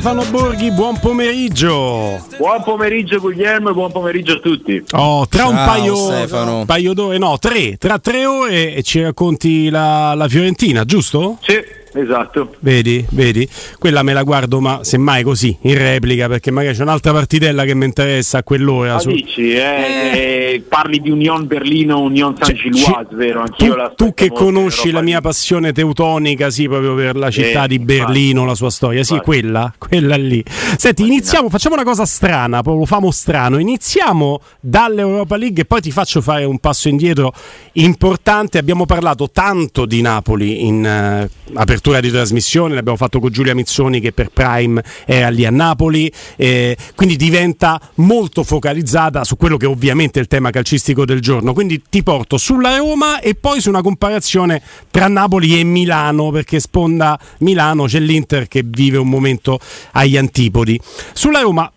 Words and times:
Stefano 0.00 0.24
Borghi, 0.30 0.70
buon 0.70 0.98
pomeriggio. 0.98 2.24
Buon 2.38 2.62
pomeriggio 2.64 3.20
Guglielmo 3.20 3.68
e 3.68 3.72
buon 3.74 3.92
pomeriggio 3.92 4.32
a 4.32 4.38
tutti. 4.38 4.82
Oh, 4.92 5.28
tra 5.28 5.44
un 5.44 5.54
paio, 5.54 6.64
paio 6.64 6.94
d'ore, 6.94 7.18
no, 7.18 7.36
tre, 7.36 7.76
tra 7.76 7.98
tre 7.98 8.24
ore 8.24 8.74
e 8.74 8.82
ci 8.82 9.02
racconti 9.02 9.68
la, 9.68 10.14
la 10.14 10.26
Fiorentina, 10.26 10.86
giusto? 10.86 11.36
Sì. 11.42 11.79
Esatto. 11.92 12.54
Vedi, 12.60 13.04
vedi, 13.10 13.48
quella 13.78 14.02
me 14.02 14.12
la 14.12 14.22
guardo, 14.22 14.60
ma 14.60 14.84
semmai 14.84 15.22
così, 15.24 15.56
in 15.62 15.76
replica, 15.76 16.28
perché 16.28 16.50
magari 16.50 16.76
c'è 16.76 16.82
un'altra 16.82 17.12
partitella 17.12 17.64
che 17.64 17.74
mi 17.74 17.84
interessa 17.84 18.38
a 18.38 18.42
quell'ora. 18.44 18.94
Ah, 18.94 18.98
su... 19.00 19.10
dici, 19.10 19.52
eh, 19.52 19.60
eh. 19.60 20.64
parli 20.66 21.00
di 21.00 21.10
Union 21.10 21.46
Berlino, 21.46 22.00
Union 22.00 22.36
San 22.40 22.54
Gilloise, 22.54 23.08
vero? 23.10 23.40
Anch'io 23.40 23.92
tu, 23.94 24.06
tu 24.06 24.14
che 24.14 24.30
conosci 24.30 24.92
la 24.92 25.02
mia 25.02 25.20
passione 25.20 25.72
teutonica, 25.72 26.50
sì, 26.50 26.68
proprio 26.68 26.94
per 26.94 27.16
la 27.16 27.30
città 27.30 27.64
eh, 27.64 27.68
di 27.68 27.78
Berlino, 27.80 28.44
la 28.44 28.54
sua 28.54 28.70
storia, 28.70 29.02
sì, 29.02 29.18
quella, 29.18 29.72
quella 29.76 30.16
lì. 30.16 30.44
Senti, 30.76 31.02
iniziamo, 31.02 31.48
facciamo 31.48 31.74
una 31.74 31.84
cosa 31.84 32.04
strana, 32.04 32.62
proprio 32.62 32.84
famo 32.84 33.10
strano, 33.10 33.58
iniziamo 33.58 34.40
dall'Europa 34.60 35.36
League 35.36 35.62
e 35.62 35.64
poi 35.64 35.80
ti 35.80 35.90
faccio 35.90 36.20
fare 36.20 36.44
un 36.44 36.58
passo 36.58 36.88
indietro 36.88 37.32
importante. 37.72 38.58
Abbiamo 38.58 38.86
parlato 38.86 39.28
tanto 39.30 39.86
di 39.86 40.00
Napoli 40.00 40.66
in 40.66 40.84
uh, 40.84 41.58
apertura 41.58 41.78
apertura 41.80 42.00
di 42.00 42.10
trasmissione, 42.10 42.74
l'abbiamo 42.74 42.98
fatto 42.98 43.20
con 43.20 43.30
Giulia 43.30 43.54
Mizzoni 43.54 44.00
che 44.00 44.12
per 44.12 44.28
Prime 44.28 44.82
era 45.06 45.30
lì 45.30 45.46
a 45.46 45.50
Napoli, 45.50 46.12
eh, 46.36 46.76
quindi 46.94 47.16
diventa 47.16 47.80
molto 47.96 48.44
focalizzata 48.44 49.24
su 49.24 49.36
quello 49.36 49.56
che 49.56 49.64
ovviamente 49.66 50.18
è 50.18 50.22
il 50.22 50.28
tema 50.28 50.50
calcistico 50.50 51.06
del 51.06 51.20
giorno. 51.20 51.54
Quindi 51.54 51.82
ti 51.88 52.02
porto 52.02 52.36
sulla 52.36 52.76
Roma 52.76 53.20
e 53.20 53.34
poi 53.34 53.60
su 53.60 53.70
una 53.70 53.80
comparazione 53.80 54.62
tra 54.90 55.08
Napoli 55.08 55.58
e 55.58 55.64
Milano, 55.64 56.30
perché 56.30 56.60
sponda 56.60 57.18
Milano 57.38 57.86
c'è 57.86 57.98
l'Inter 57.98 58.46
che 58.46 58.62
vive 58.64 58.98
un 58.98 59.08
momento 59.08 59.58
agli 59.92 60.18
antipodi. 60.18 60.78
Sulla 61.14 61.40
Roma 61.40 61.70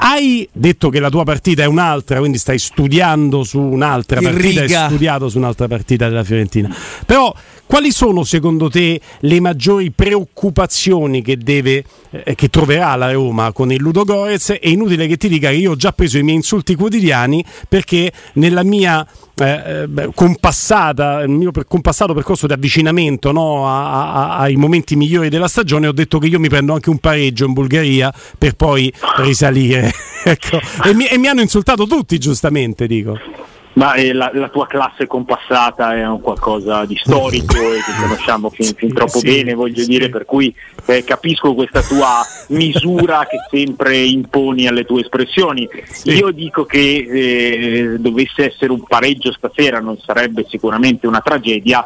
hai 0.00 0.48
detto 0.52 0.90
che 0.90 1.00
la 1.00 1.08
tua 1.08 1.24
partita 1.24 1.62
è 1.62 1.66
un'altra, 1.66 2.18
quindi 2.18 2.38
stai 2.38 2.58
studiando 2.58 3.42
su 3.42 3.58
un'altra 3.58 4.20
In 4.20 4.26
partita, 4.26 4.60
riga. 4.60 4.80
hai 4.82 4.88
studiato 4.88 5.28
su 5.28 5.38
un'altra 5.38 5.66
partita 5.66 6.08
della 6.08 6.22
Fiorentina. 6.22 6.72
Però 7.04 7.34
quali 7.68 7.92
sono 7.92 8.24
secondo 8.24 8.70
te 8.70 8.98
le 9.20 9.40
maggiori 9.40 9.90
preoccupazioni 9.90 11.20
che, 11.20 11.36
deve, 11.36 11.84
eh, 12.10 12.34
che 12.34 12.48
troverà 12.48 12.96
la 12.96 13.12
Roma 13.12 13.52
con 13.52 13.70
il 13.70 13.78
Ludo 13.78 14.04
Gorez? 14.04 14.52
È 14.52 14.68
inutile 14.68 15.06
che 15.06 15.18
ti 15.18 15.28
dica 15.28 15.50
che 15.50 15.56
io 15.56 15.72
ho 15.72 15.76
già 15.76 15.92
preso 15.92 16.16
i 16.16 16.22
miei 16.22 16.36
insulti 16.36 16.74
quotidiani 16.74 17.44
perché 17.68 18.10
nella 18.32 18.62
mia 18.62 19.06
eh, 19.34 19.86
beh, 19.86 20.12
compassata, 20.14 21.20
il 21.20 21.28
mio 21.28 21.50
compassato 21.68 22.14
percorso 22.14 22.46
di 22.46 22.54
avvicinamento 22.54 23.32
no, 23.32 23.68
a, 23.68 24.12
a, 24.12 24.36
ai 24.38 24.56
momenti 24.56 24.96
migliori 24.96 25.28
della 25.28 25.46
stagione 25.46 25.88
ho 25.88 25.92
detto 25.92 26.18
che 26.18 26.26
io 26.26 26.40
mi 26.40 26.48
prendo 26.48 26.72
anche 26.72 26.88
un 26.88 26.98
pareggio 26.98 27.44
in 27.44 27.52
Bulgaria 27.52 28.10
per 28.38 28.54
poi 28.54 28.90
risalire. 29.18 29.92
ecco. 30.24 30.58
e, 30.84 30.94
mi, 30.94 31.04
e 31.04 31.18
mi 31.18 31.28
hanno 31.28 31.42
insultato 31.42 31.86
tutti 31.86 32.18
giustamente, 32.18 32.86
dico. 32.86 33.37
Ma 33.78 33.94
eh, 33.94 34.12
la, 34.12 34.28
la, 34.34 34.48
tua 34.48 34.66
classe 34.66 35.06
compassata 35.06 35.94
è 35.94 36.04
un 36.04 36.20
qualcosa 36.20 36.84
di 36.84 36.96
storico 36.96 37.54
e 37.54 37.76
che 37.76 37.92
conosciamo 38.02 38.50
fin, 38.50 38.74
fin 38.74 38.92
troppo 38.92 39.20
sì, 39.20 39.26
bene, 39.26 39.54
voglio 39.54 39.82
sì. 39.82 39.86
dire, 39.86 40.08
per 40.08 40.24
cui 40.24 40.52
eh, 40.86 41.04
capisco 41.04 41.54
questa 41.54 41.80
tua 41.82 42.20
misura 42.48 43.24
che 43.26 43.36
sempre 43.48 43.96
imponi 43.96 44.66
alle 44.66 44.84
tue 44.84 45.02
espressioni. 45.02 45.68
Sì. 45.84 46.10
Io 46.10 46.32
dico 46.32 46.64
che 46.64 47.06
eh, 47.08 47.96
dovesse 48.00 48.50
essere 48.50 48.72
un 48.72 48.82
pareggio 48.82 49.30
stasera 49.30 49.78
non 49.78 49.96
sarebbe 49.98 50.44
sicuramente 50.48 51.06
una 51.06 51.20
tragedia, 51.20 51.84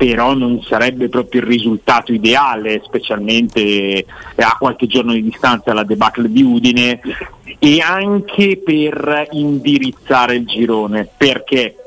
però 0.00 0.32
non 0.32 0.62
sarebbe 0.62 1.10
proprio 1.10 1.42
il 1.42 1.46
risultato 1.46 2.10
ideale, 2.10 2.80
specialmente 2.82 3.60
eh, 3.60 4.06
a 4.36 4.56
qualche 4.58 4.86
giorno 4.86 5.12
di 5.12 5.22
distanza 5.22 5.64
dalla 5.66 5.84
debacle 5.84 6.32
di 6.32 6.42
Udine 6.42 7.00
e 7.58 7.80
anche 7.82 8.62
per 8.64 9.28
indirizzare 9.32 10.36
il 10.36 10.46
girone. 10.46 11.06
Perché? 11.14 11.79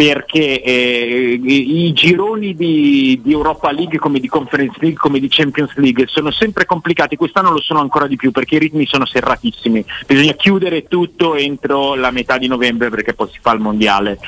Perché 0.00 0.62
eh, 0.62 1.38
i 1.42 1.92
gironi 1.92 2.56
di, 2.56 3.20
di, 3.22 3.32
Europa 3.32 3.70
League 3.70 3.98
come 3.98 4.18
di 4.18 4.28
Conference 4.28 4.78
League 4.80 4.96
come 4.96 5.20
di 5.20 5.28
Champions 5.28 5.74
League 5.74 6.06
sono 6.06 6.30
sempre 6.30 6.64
complicati, 6.64 7.16
quest'anno 7.16 7.50
lo 7.50 7.60
sono 7.60 7.80
ancora 7.80 8.06
di 8.06 8.16
più 8.16 8.30
perché 8.30 8.54
i 8.54 8.60
ritmi 8.60 8.86
sono 8.86 9.04
serratissimi, 9.04 9.84
bisogna 10.06 10.32
chiudere 10.32 10.88
tutto 10.88 11.34
entro 11.34 11.96
la 11.96 12.10
metà 12.12 12.38
di 12.38 12.46
novembre 12.46 12.88
perché 12.88 13.12
poi 13.12 13.28
si 13.30 13.40
fa 13.42 13.52
il 13.52 13.60
mondiale. 13.60 14.18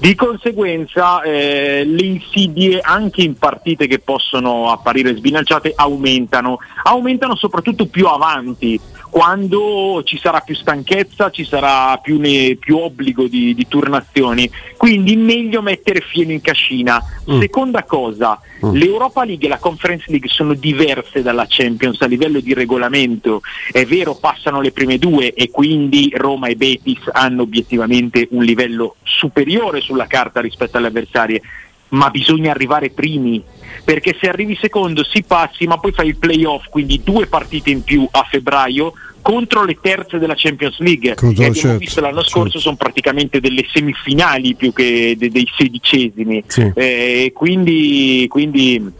Di 0.00 0.16
conseguenza 0.16 1.22
eh, 1.22 1.84
le 1.86 2.04
insidie 2.04 2.80
anche 2.80 3.22
in 3.22 3.38
partite 3.38 3.86
che 3.86 4.00
possono 4.00 4.72
apparire 4.72 5.14
sbilanciate 5.14 5.74
aumentano, 5.76 6.58
aumentano 6.82 7.36
soprattutto 7.36 7.86
più 7.86 8.08
avanti. 8.08 8.80
Quando 9.10 10.02
ci 10.04 10.18
sarà 10.18 10.38
più 10.38 10.54
stanchezza, 10.54 11.30
ci 11.30 11.44
sarà 11.44 11.98
più, 11.98 12.20
ne, 12.20 12.56
più 12.58 12.78
obbligo 12.78 13.26
di, 13.26 13.54
di, 13.54 13.66
turnazioni, 13.66 14.48
quindi 14.76 15.16
meglio 15.24 15.62
mettere 15.62 16.00
fieno 16.00 16.32
in 16.32 16.40
cascina. 16.40 17.02
Mm. 17.30 17.40
Seconda 17.40 17.84
cosa, 17.84 18.40
mm. 18.64 18.72
l'Europa 18.72 19.24
League 19.24 19.46
e 19.46 19.48
la 19.48 19.58
Conference 19.58 20.06
League 20.08 20.28
sono 20.28 20.54
diverse 20.54 21.22
dalla 21.22 21.46
Champions 21.48 22.00
a 22.02 22.06
livello 22.06 22.40
di 22.40 22.54
regolamento, 22.54 23.40
è 23.70 23.84
vero 23.84 24.14
passano 24.14 24.60
le 24.60 24.72
prime 24.72 24.98
due 24.98 25.32
e 25.32 25.50
quindi 25.50 26.12
Roma 26.14 26.48
e 26.48 26.56
Betis 26.56 27.08
hanno 27.12 27.42
obiettivamente 27.42 28.28
un 28.30 28.44
livello 28.44 28.96
superiore 29.02 29.80
sulla 29.80 30.06
carta 30.06 30.40
rispetto 30.40 30.76
alle 30.76 30.88
avversarie, 30.88 31.40
ma 31.88 32.10
bisogna 32.10 32.50
arrivare 32.50 32.90
primi 32.90 33.42
perché 33.84 34.16
se 34.20 34.28
arrivi 34.28 34.56
secondo 34.60 35.02
si 35.04 35.22
passi 35.22 35.66
ma 35.66 35.78
poi 35.78 35.92
fai 35.92 36.08
il 36.08 36.16
playoff 36.16 36.66
quindi 36.68 37.02
due 37.02 37.26
partite 37.26 37.70
in 37.70 37.82
più 37.82 38.06
a 38.10 38.26
febbraio 38.28 38.92
contro 39.22 39.64
le 39.64 39.76
terze 39.80 40.18
della 40.18 40.34
Champions 40.36 40.78
League 40.78 41.14
Contro, 41.14 41.42
e 41.42 41.46
abbiamo 41.46 41.54
certo, 41.54 41.78
visto 41.78 42.00
l'anno 42.00 42.22
certo. 42.22 42.30
scorso 42.30 42.58
sono 42.58 42.76
praticamente 42.76 43.40
delle 43.40 43.64
semifinali 43.72 44.54
più 44.54 44.72
che 44.72 45.14
de- 45.18 45.30
dei 45.30 45.48
sedicesimi 45.56 46.42
Sì. 46.46 46.70
eh, 46.74 47.32
quindi, 47.34 48.26
quindi 48.28 48.92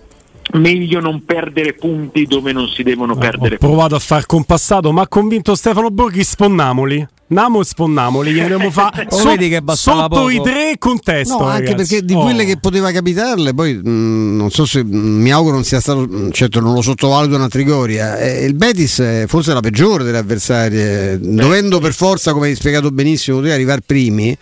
meglio 0.55 1.01
non 1.01 1.25
perdere 1.25 1.75
punti 1.75 2.25
dove 2.27 2.53
non 2.53 2.69
si 2.69 2.83
devono 2.83 3.17
perdere 3.17 3.55
Ho 3.57 3.59
provato 3.59 3.95
a 3.95 4.01
far 4.01 4.27
compassato, 4.27 4.93
ma 4.93 5.03
ha 5.03 5.09
convinto 5.09 5.55
Stefano 5.55 5.91
Borghi, 5.91 6.25
sponnamoli. 6.25 7.07
Namo 7.31 7.61
e 7.61 7.65
sponnamoli, 7.65 8.33
gli 8.33 8.41
andiamo 8.41 8.73
fa 8.73 8.91
Oh, 9.09 9.17
so- 9.17 9.29
vedi 9.29 9.49
che 9.49 9.63
bastava 9.63 10.01
sotto 10.03 10.17
poco. 10.17 10.31
i 10.31 10.41
tre 10.43 10.75
contesto. 10.79 11.39
No, 11.39 11.45
anche 11.45 11.67
ragazzi. 11.71 11.77
perché 11.95 12.05
di 12.05 12.15
Oh. 12.15 12.23
quelle 12.23 12.45
che 12.45 12.59
poteva 12.59 12.91
capitarle, 12.91 13.55
poi 13.55 13.75
mh, 13.75 14.37
non 14.37 14.51
so 14.51 14.67
se 14.67 14.83
mh, 14.83 14.89
mi 14.97 15.31
auguro 15.31 15.55
non 15.55 15.63
sia 15.63 15.79
stato, 15.79 16.01
mh, 16.09 16.33
certo 16.33 16.59
non 16.59 16.75
lo 16.75 16.83
sottovaluto 16.83 17.37
una 17.37 17.47
Trigoria. 17.47 18.19
eh, 18.19 18.45
il 18.45 18.55
Betis 18.55 18.99
è 18.99 19.25
forse 19.29 19.53
la 19.55 19.61
peggiore 19.61 20.03
delle 20.03 20.19
avversarie, 20.19 21.21
dovendo 21.21 21.79
per 21.79 21.93
forza, 21.95 22.33
come 22.33 22.49
hai 22.49 22.57
spiegato 22.57 22.91
benissimo, 22.91 23.41
tu, 23.41 23.47
arrivare 23.47 23.83
primi. 23.87 24.37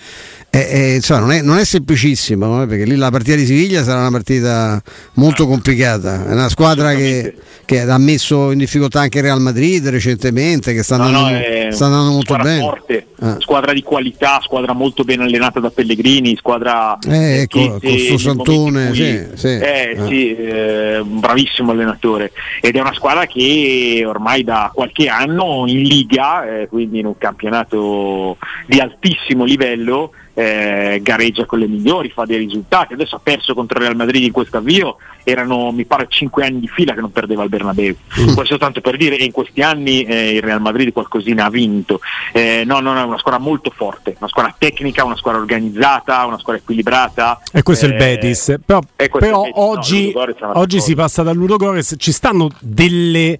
Eh, 0.50 0.66
eh, 0.70 0.94
insomma, 0.94 1.20
non, 1.20 1.32
è, 1.32 1.42
non 1.42 1.58
è 1.58 1.64
semplicissimo 1.64 2.46
no? 2.46 2.66
perché 2.66 2.84
lì 2.84 2.96
la 2.96 3.10
partita 3.10 3.36
di 3.36 3.44
Siviglia 3.44 3.82
sarà 3.84 4.00
una 4.00 4.10
partita 4.10 4.82
molto 5.14 5.46
complicata. 5.46 6.26
È 6.26 6.32
una 6.32 6.48
squadra 6.48 6.94
che, 6.94 7.34
che 7.66 7.80
ha 7.82 7.98
messo 7.98 8.50
in 8.50 8.58
difficoltà 8.58 9.00
anche 9.00 9.18
il 9.18 9.24
Real 9.24 9.40
Madrid 9.40 9.86
recentemente, 9.88 10.72
che 10.72 10.82
sta 10.82 10.96
No, 10.96 11.04
andando, 11.04 11.28
no, 11.30 11.36
è 11.36 11.68
sta 11.70 11.84
andando 11.84 12.10
molto 12.12 12.32
squadra 12.32 12.44
bene. 12.50 12.60
forte, 12.60 13.06
Ah. 13.20 13.36
squadra 13.40 13.72
di 13.72 13.82
qualità, 13.82 14.38
squadra 14.42 14.72
molto 14.72 15.02
ben 15.02 15.20
allenata 15.20 15.58
da 15.58 15.70
Pellegrini, 15.70 16.36
squadra 16.36 16.96
Eh, 17.06 17.40
ecco, 17.42 17.58
che 17.58 17.68
con 17.68 17.78
sto 17.80 17.88
nei 17.88 17.98
momenti 17.98 18.22
Santone, 18.22 18.94
sì, 18.94 19.26
sì. 19.34 19.46
eh, 19.48 19.96
Eh. 19.96 20.06
sì, 20.06 20.36
eh, 20.36 20.98
un 21.00 21.18
bravissimo 21.18 21.72
allenatore 21.72 22.30
ed 22.60 22.76
è 22.76 22.80
una 22.80 22.94
squadra 22.94 23.26
che 23.26 24.04
ormai 24.06 24.44
da 24.44 24.70
qualche 24.72 25.08
anno 25.08 25.64
in 25.66 25.82
Liga, 25.82 26.60
eh, 26.60 26.68
quindi 26.68 27.00
in 27.00 27.06
un 27.06 27.18
campionato 27.18 28.36
di 28.66 28.78
altissimo 28.78 29.42
livello, 29.44 30.12
eh, 30.38 31.00
gareggia 31.02 31.46
con 31.46 31.58
le 31.58 31.66
migliori, 31.66 32.10
fa 32.10 32.24
dei 32.24 32.38
risultati. 32.38 32.92
Adesso 32.92 33.16
ha 33.16 33.20
perso 33.20 33.54
contro 33.54 33.78
il 33.78 33.86
Real 33.86 33.96
Madrid 33.96 34.22
in 34.22 34.30
questo 34.30 34.58
avvio, 34.58 34.98
erano 35.24 35.72
mi 35.72 35.84
pare 35.84 36.06
5 36.08 36.44
anni 36.44 36.60
di 36.60 36.68
fila 36.68 36.94
che 36.94 37.00
non 37.00 37.10
perdeva 37.10 37.42
il 37.42 37.48
Bernabeu. 37.48 37.96
Mm. 38.20 38.34
Questo 38.34 38.56
tanto 38.56 38.80
per 38.80 38.96
dire, 38.96 39.16
e 39.16 39.24
in 39.24 39.32
questi 39.32 39.62
anni 39.62 40.04
eh, 40.04 40.34
il 40.34 40.42
Real 40.42 40.60
Madrid 40.60 40.92
qualcosina 40.92 41.46
ha 41.46 41.50
vinto. 41.50 42.00
Eh, 42.32 42.62
no, 42.64 42.78
no, 42.78 42.92
no, 42.92 43.00
è 43.00 43.04
una 43.04 43.18
squadra 43.18 43.40
molto 43.40 43.72
forte, 43.74 44.14
una 44.20 44.28
squadra 44.28 44.54
tecnica, 44.56 45.02
una 45.02 45.16
squadra 45.16 45.40
organizzata, 45.40 46.24
una 46.24 46.38
squadra 46.38 46.62
equilibrata. 46.62 47.40
E 47.52 47.64
questo 47.64 47.86
è 47.86 47.88
il 47.88 47.94
Eh, 47.94 47.98
Betis. 47.98 48.60
Però, 48.64 48.80
però 48.94 49.44
il 49.44 49.50
Betis. 49.50 49.56
No, 49.56 49.68
oggi, 49.68 50.12
un'altra 50.14 50.58
oggi 50.58 50.80
si 50.80 50.94
passa 50.94 51.24
dal 51.24 51.34
Ludogorets. 51.34 51.96
Ci 51.98 52.12
stanno 52.12 52.48
delle 52.60 53.36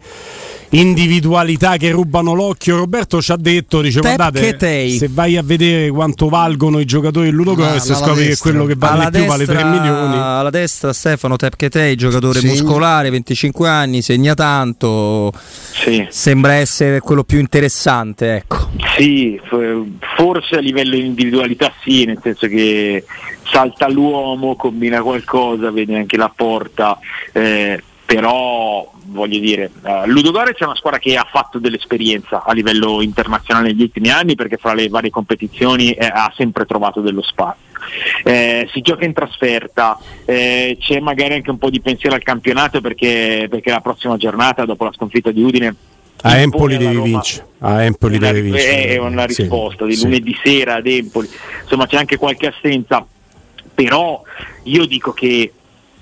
individualità 0.71 1.77
che 1.77 1.91
rubano 1.91 2.35
l'occhio. 2.35 2.77
Roberto 2.77 3.21
ci 3.23 3.33
ha 3.33 3.37
detto: 3.37 3.81
dice, 3.81 4.01
Pep 4.01 4.17
guardate, 4.17 4.91
se 4.91 5.09
vai 5.11 5.37
a 5.37 5.43
vedere 5.43 5.91
quanto 5.91 6.29
valgono 6.29 6.79
i 6.79 6.85
giocatori 6.85 7.29
Ah, 7.29 7.71
alla 7.71 7.79
scopri 7.81 8.23
che 8.23 8.29
destra. 8.29 8.51
quello 8.51 8.65
che 8.67 8.75
vale 8.77 9.01
alla 9.01 9.11
di 9.11 9.19
più 9.19 9.27
vale 9.27 9.45
3 9.45 9.55
destra, 9.55 9.71
milioni. 9.71 10.15
alla 10.17 10.51
destra 10.51 10.93
Stefano 10.93 11.37
Tepchetei, 11.37 11.95
giocatore 11.97 12.41
Segna. 12.41 12.53
muscolare, 12.53 13.11
25 13.11 13.69
anni, 13.69 14.03
segna 14.03 14.35
tanto, 14.35 15.33
Sì. 15.73 16.07
sembra 16.11 16.55
essere 16.55 17.01
quello 17.01 17.25
più 17.25 17.39
interessante, 17.39 18.35
ecco. 18.37 18.69
Sì, 18.97 19.41
forse 20.17 20.57
a 20.57 20.61
livello 20.61 20.97
di 20.97 21.07
individualità 21.07 21.73
sì, 21.83 22.05
nel 22.05 22.19
senso 22.23 22.47
che 22.47 23.05
salta 23.51 23.89
l'uomo, 23.89 24.57
combina 24.57 25.01
qualcosa, 25.03 25.71
vede 25.71 25.97
anche 25.97 26.17
la 26.17 26.31
porta. 26.35 26.99
eh, 27.33 27.83
però 28.09 28.91
voglio 29.05 29.39
dire, 29.39 29.71
uh, 29.83 30.07
Ludogorets 30.07 30.61
è 30.61 30.65
una 30.65 30.75
squadra 30.75 30.99
che 30.99 31.15
ha 31.15 31.27
fatto 31.31 31.59
dell'esperienza 31.59 32.43
a 32.43 32.55
livello 32.55 33.03
internazionale 33.03 33.69
negli 33.69 33.83
ultimi 33.83 34.09
anni 34.09 34.35
perché 34.35 34.57
fra 34.57 34.73
le 34.73 34.89
varie 34.89 35.11
competizioni 35.11 35.93
eh, 35.93 36.07
ha 36.07 36.33
sempre 36.35 36.65
trovato 36.65 37.03
dello 37.03 37.21
spazio. 37.21 37.67
Eh, 38.25 38.67
si 38.73 38.81
gioca 38.81 39.05
in 39.05 39.13
trasferta, 39.13 39.99
eh, 40.25 40.79
c'è 40.81 41.01
magari 41.01 41.35
anche 41.35 41.51
un 41.51 41.59
po' 41.59 41.69
di 41.69 41.83
pensiero 41.83 42.15
al 42.15 42.23
campionato 42.23 42.81
perché, 42.81 43.47
perché 43.51 43.71
la 43.71 43.83
prossima 43.83 44.17
giornata 44.17 44.65
dopo 44.65 44.85
la 44.85 44.93
sconfitta 44.95 45.31
di 45.31 45.43
Udine 45.43 45.75
a 46.23 46.39
Empoli 46.39 46.79
devi 46.79 46.99
vincere. 47.03 47.47
A 47.59 47.83
Empoli 47.83 48.17
una, 48.17 48.33
devi 48.33 48.51
vincere. 48.51 48.87
È 48.87 48.97
una 48.97 49.27
risposta 49.27 49.85
sì, 49.85 49.91
di 49.91 49.97
sì. 49.97 50.05
lunedì 50.05 50.37
sera 50.43 50.77
ad 50.77 50.87
Empoli. 50.87 51.29
Insomma, 51.61 51.87
c'è 51.87 51.99
anche 51.99 52.17
qualche 52.17 52.47
assenza, 52.47 53.07
però 53.75 54.23
io 54.63 54.87
dico 54.87 55.13
che 55.13 55.53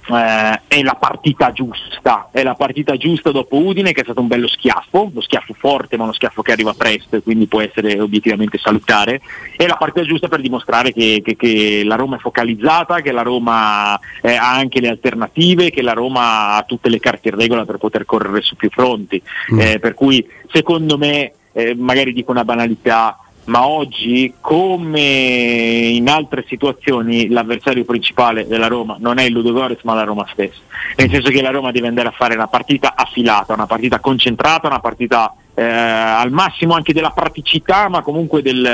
eh, 0.09 0.61
è 0.69 0.83
la 0.83 0.95
partita 0.95 1.53
giusta, 1.53 2.29
è 2.31 2.43
la 2.43 2.55
partita 2.55 2.97
giusta 2.97 3.31
dopo 3.31 3.57
Udine 3.57 3.93
che 3.93 4.01
è 4.01 4.05
stato 4.05 4.21
un 4.21 4.29
bello 4.29 4.49
schiaffo, 4.49 5.09
uno 5.11 5.21
schiaffo 5.21 5.55
forte 5.55 5.97
ma 5.97 6.05
uno 6.05 6.13
schiaffo 6.13 6.43
che 6.43 6.53
arriva 6.53 6.75
presto 6.75 7.17
e 7.17 7.23
quindi 7.23 7.47
può 7.47 7.61
essere 7.61 8.01
obiettivamente 8.01 8.59
salutare, 8.59 9.21
è 9.57 9.67
la 9.67 9.77
partita 9.77 10.05
giusta 10.07 10.29
per 10.29 10.41
dimostrare 10.41 10.93
che, 10.93 11.23
che, 11.25 11.37
che 11.37 11.83
la 11.85 11.97
Roma 11.97 12.17
è 12.17 12.21
focalizzata, 12.21 13.01
che 13.01 13.13
la 13.13 13.23
Roma 13.23 13.99
eh, 14.23 14.35
ha 14.35 14.55
anche 14.55 14.81
le 14.81 14.89
alternative, 14.89 15.71
che 15.71 15.83
la 15.83 15.93
Roma 15.93 16.55
ha 16.55 16.63
tutte 16.63 16.89
le 16.89 17.01
carte 17.01 17.29
in 17.29 17.37
regola 17.37 17.65
per 17.65 17.79
poter 17.79 18.05
correre 18.05 18.43
su 18.43 18.57
più 18.57 18.71
fronti, 18.71 19.23
Mm. 19.53 19.61
eh, 19.61 19.79
per 19.79 19.95
cui 19.95 20.27
secondo 20.51 20.99
me, 20.99 21.33
eh, 21.53 21.75
magari 21.75 22.13
dico 22.13 22.31
una 22.31 22.45
banalità, 22.45 23.19
ma 23.47 23.67
oggi, 23.67 24.35
come 24.41 25.01
in 25.01 26.09
altre 26.09 26.45
situazioni, 26.49 27.29
l'avversario 27.29 27.85
principale 27.85 28.47
della 28.47 28.67
Roma 28.67 28.97
non 28.99 29.19
è 29.19 29.25
il 29.25 29.33
Ludogorets 29.33 29.83
ma 29.85 29.95
la 29.95 30.05
Roma 30.05 30.27
stessa. 30.33 30.59
Nel 30.97 31.11
senso 31.11 31.31
che 31.31 31.43
la 31.43 31.51
Roma 31.51 31.71
deve 31.71 31.89
andare 31.89 32.09
a 32.09 32.13
fare 32.13 32.35
una 32.35 32.49
partita 32.49 32.95
affilata, 32.97 33.53
una 33.53 33.67
partita 33.67 34.01
concentrata, 34.01 34.67
una 34.67 34.81
partita 34.81 35.33
eh, 35.55 35.63
al 35.63 36.31
massimo 36.31 36.75
anche 36.75 36.93
della 36.93 37.11
praticità, 37.11 37.89
ma 37.89 38.03
comunque 38.03 38.43
del, 38.43 38.65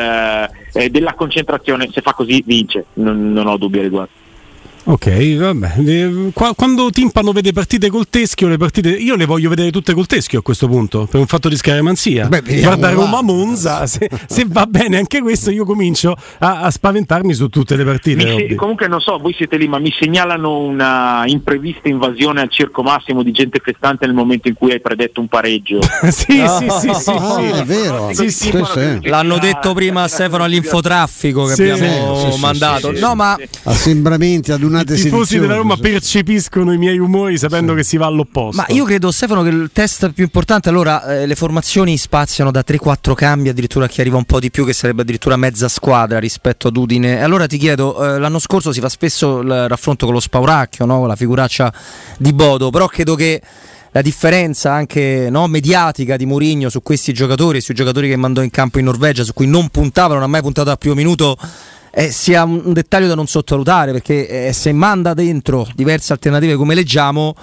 eh, 0.73 0.91
della 0.91 1.15
concentrazione. 1.15 1.89
Se 1.93 2.01
fa 2.01 2.13
così 2.13 2.43
vince, 2.45 2.87
non, 2.95 3.33
non 3.33 3.47
ho 3.47 3.57
dubbi 3.57 3.79
al 3.79 3.85
riguardo. 3.85 4.21
Ok, 4.85 5.37
vabbè. 5.37 5.73
Eh, 5.79 6.31
qua- 6.35 6.55
quando 6.57 6.91
Timpano 6.91 7.31
vede 7.33 7.53
partite 7.53 7.89
col 7.89 8.09
teschio, 8.11 8.49
le 8.49 8.57
partite. 8.57 8.89
Io 8.91 9.15
le 9.15 9.27
voglio 9.27 9.49
vedere 9.49 9.71
tutte 9.71 9.95
col 9.95 10.07
teschio 10.07 10.41
a 10.41 10.43
questo 10.43 10.67
punto, 10.67 11.07
per 11.09 11.21
un 11.21 11.27
fatto 11.27 11.49
di 11.49 11.57
scaramanzia. 11.57 12.27
Beh, 12.27 12.43
Guarda. 12.61 12.91
Roma 12.91 13.23
Monza, 13.23 13.87
se, 13.87 14.11
se 14.27 14.45
va 14.49 14.67
bene 14.67 14.97
anche 14.97 15.21
questo, 15.21 15.51
io 15.51 15.65
comincio 15.65 16.17
a, 16.41 16.63
a 16.63 16.71
spaventarmi 16.71 17.33
su 17.33 17.49
tutte 17.49 17.77
le 17.77 17.85
partite. 17.85 18.21
Se- 18.49 18.55
comunque 18.57 18.89
non 18.89 19.01
so, 19.01 19.19
voi 19.19 19.33
siete 19.35 19.57
lì, 19.57 19.69
ma 19.69 19.79
mi 19.79 19.95
segnalano 19.97 20.59
una 20.59 21.23
imprevista 21.27 21.89
invasione 21.89 22.41
al 22.41 22.51
circo 22.51 22.83
massimo 22.83 23.23
di 23.23 23.31
gente 23.31 23.61
festante 23.63 24.07
nel 24.07 24.15
momento 24.17 24.49
in 24.49 24.55
cui 24.55 24.73
hai 24.73 24.81
predetto 24.81 25.21
un 25.21 25.29
pareggio. 25.29 25.81
sì, 26.11 26.11
sì, 26.11 26.67
sì, 26.81 26.95
sì, 26.95 27.11
Ah, 27.11 27.39
sì. 27.39 27.45
è 27.61 27.65
vero. 27.65 28.09
Sì, 28.13 28.31
sì. 28.31 28.51
Sì, 28.51 28.63
sì. 28.73 29.09
L'hanno 29.09 29.39
detto 29.39 29.75
prima 29.75 30.03
a 30.03 30.09
Stefano 30.09 30.43
all'infotraffico 30.43 31.45
che 31.47 31.55
Sì, 31.55 31.69
abbiamo 31.69 32.17
sì, 32.17 32.33
sì, 32.33 32.41
mandato. 32.41 32.89
sì, 32.91 32.97
sì. 32.97 33.01
no, 33.01 33.15
ma 33.15 33.39
Assembramenti, 33.65 34.51
adunate 34.73 34.95
I 34.95 35.03
tifosi 35.03 35.39
della 35.39 35.57
Roma 35.57 35.77
percepiscono 35.77 36.73
i 36.73 36.79
miei 36.79 36.99
umori 36.99 37.37
sapendo 37.39 37.75
che 37.75 37.85
si 37.85 37.97
va 37.97 38.07
all'opposto. 38.07 38.61
Ma 38.61 38.75
io 38.75 38.85
credo 38.85 39.11
Stefano 39.11 39.43
che 39.43 39.51
il 39.51 39.71
test 39.73 40.11
più 40.13 40.25
importante 40.25 40.69
allora 40.69 41.21
eh, 41.21 41.27
le 41.27 41.35
formazioni 41.35 41.97
spaziano 41.99 42.51
da 42.51 42.65
3-4 42.67 43.15
cambi 43.15 43.49
addirittura 43.51 43.85
a 43.85 43.89
chi 43.89 44.01
arriva 44.01 44.17
un 44.17 44.25
po' 44.25 44.41
di 44.41 44.51
più 44.51 44.65
che 44.65 44.73
sarebbe 44.73 45.03
addirittura 45.03 45.37
mezza 45.37 45.69
squadra 45.69 46.19
rispetto 46.19 46.69
ad 46.69 46.77
Udine. 46.77 47.19
E 47.19 47.23
allora 47.23 47.47
ti 47.47 47.59
chiedo, 47.59 48.03
eh, 48.03 48.19
l'anno 48.19 48.39
scorso 48.39 48.73
si 48.73 48.81
fa 48.81 48.89
spesso 48.89 49.41
il 49.41 49.69
raffronto 49.69 50.07
con 50.07 50.15
lo 50.15 50.21
Spauracchio, 50.21 50.87
no? 50.87 50.99
con 51.01 51.09
la 51.09 51.17
figuraccia 51.17 51.73
di 52.19 52.33
Bodo, 52.33 52.71
però 52.71 52.87
credo 52.87 53.15
che 53.15 53.41
la 53.95 54.01
differenza 54.01 54.73
anche 54.73 55.29
no, 55.31 55.47
mediatica 55.47 56.17
di 56.17 56.25
Mourinho 56.25 56.71
su 56.71 56.83
questi 56.83 57.13
giocatori, 57.13 57.61
sui 57.61 57.75
giocatori 57.75 58.09
che 58.09 58.17
mandò 58.17 58.43
in 58.43 58.51
campo 58.51 58.79
in 58.79 58.87
Norvegia, 58.87 59.23
su 59.23 59.35
cui 59.35 59.47
non 59.47 59.69
puntava, 59.69 60.15
non 60.15 60.23
ha 60.23 60.29
mai 60.29 60.41
puntato 60.41 60.71
al 60.71 60.79
primo 60.79 60.95
minuto, 60.95 61.37
eh, 61.95 62.11
sia 62.11 62.45
un 62.45 62.73
dettaglio 62.73 63.07
da 63.07 63.15
non 63.15 63.27
sottovalutare 63.27 63.93
perché 63.93 64.49
eh, 64.49 64.53
se 64.53 64.73
manda 64.73 65.15
dentro 65.15 65.67
diverse 65.75 66.13
alternative 66.13 66.57
come 66.57 66.75
leggiamo 66.75 67.35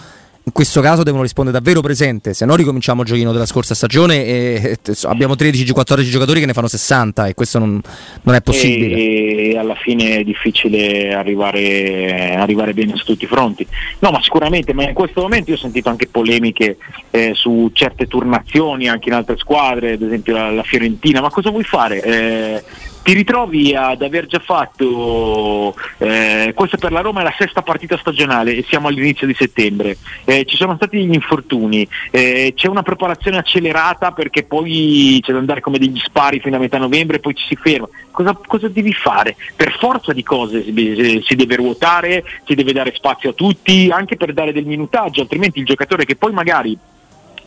in 0.50 0.56
questo 0.56 0.82
caso 0.82 1.04
devono 1.04 1.22
rispondere 1.22 1.56
davvero 1.56 1.80
presente 1.80 2.34
se 2.34 2.44
no 2.44 2.56
ricominciamo 2.56 3.02
il 3.02 3.08
giochino 3.08 3.32
della 3.32 3.46
scorsa 3.46 3.76
stagione 3.76 4.26
e 4.26 4.80
abbiamo 5.04 5.36
13-14 5.36 6.10
giocatori 6.10 6.40
che 6.40 6.48
ne 6.48 6.54
fanno 6.54 6.68
60 6.68 7.28
e 7.28 7.34
questo 7.36 7.60
non, 7.60 7.80
non 8.24 8.34
è 8.34 8.42
possibile 8.42 8.96
E 8.96 9.58
alla 9.60 9.76
fine 9.76 10.18
è 10.18 10.24
difficile 10.24 11.14
arrivare, 11.14 12.36
arrivare 12.36 12.74
bene 12.74 12.96
su 12.96 13.06
tutti 13.06 13.26
i 13.26 13.28
fronti. 13.28 13.66
No, 14.00 14.10
ma 14.10 14.22
sicuramente, 14.24 14.74
ma 14.74 14.84
in 14.84 14.94
questo 14.94 15.22
momento 15.22 15.52
io 15.52 15.58
ho 15.58 15.60
sentito 15.60 15.90
anche 15.90 16.08
polemiche 16.08 16.78
eh, 17.12 17.34
su 17.36 17.70
certe 17.74 18.08
turnazioni 18.08 18.88
anche 18.88 19.10
in 19.10 19.16
altre 19.16 19.38
squadre, 19.38 19.94
ad 19.94 20.02
esempio 20.02 20.34
la, 20.34 20.50
la 20.50 20.64
Fiorentina, 20.64 21.22
ma 21.22 21.30
cosa 21.30 21.52
vuoi 21.52 21.64
fare? 21.64 22.02
Eh, 22.02 22.64
ti 23.02 23.14
ritrovi 23.14 23.74
ad 23.76 24.02
aver 24.02 24.28
già 24.28 24.40
fatto, 24.40 25.76
eh, 25.98 26.52
questa 26.56 26.78
per 26.78 26.92
la 26.92 27.02
Roma 27.02 27.22
è 27.22 27.24
la 27.24 27.36
sesta 27.38 27.62
partita 27.62 27.98
stagionale 27.98 28.56
e 28.56 28.66
siamo 28.68 28.88
all'inizio 28.88 29.26
di 29.26 29.34
settembre, 29.34 29.98
Eh, 30.26 30.46
ci 30.46 30.56
sono 30.58 30.76
stati 30.76 31.04
gli 31.06 31.14
infortuni, 31.14 31.88
eh, 32.12 32.54
c'è 32.56 32.68
una 32.68 32.84
preparazione 32.84 33.38
accelerata 33.38 34.12
perché 34.12 34.44
poi 34.44 35.20
c'è 35.22 35.32
da 35.32 35.40
andare 35.40 35.62
come 35.62 35.80
degli 35.80 36.00
spari 36.00 36.40
fino 36.40 36.56
a 36.56 36.60
metà 36.60 36.78
novembre 36.78 37.18
e 37.18 37.20
poi 37.20 37.34
ci 37.36 37.46
si 37.48 37.56
ferma. 37.56 37.88
Cosa, 38.12 38.38
cosa 38.46 38.68
devi 38.68 38.94
fare? 38.94 39.36
Per 39.56 39.76
forza 39.80 40.14
di 40.14 40.24
cose 40.24 40.64
si, 40.64 41.22
si 41.26 41.36
deve 41.36 41.56
ruotare, 41.56 42.24
si 42.46 42.54
deve 42.54 42.74
dare 42.74 42.94
spazio 42.94 43.30
a 43.32 43.34
tutti, 43.34 43.90
anche 43.92 44.18
per 44.18 44.34
dare 44.34 44.52
del 44.52 44.66
minutaggio, 44.66 45.22
altrimenti 45.22 45.60
il 45.60 45.66
giocatore 45.66 46.06
che 46.06 46.16
poi 46.16 46.34
magari 46.34 46.78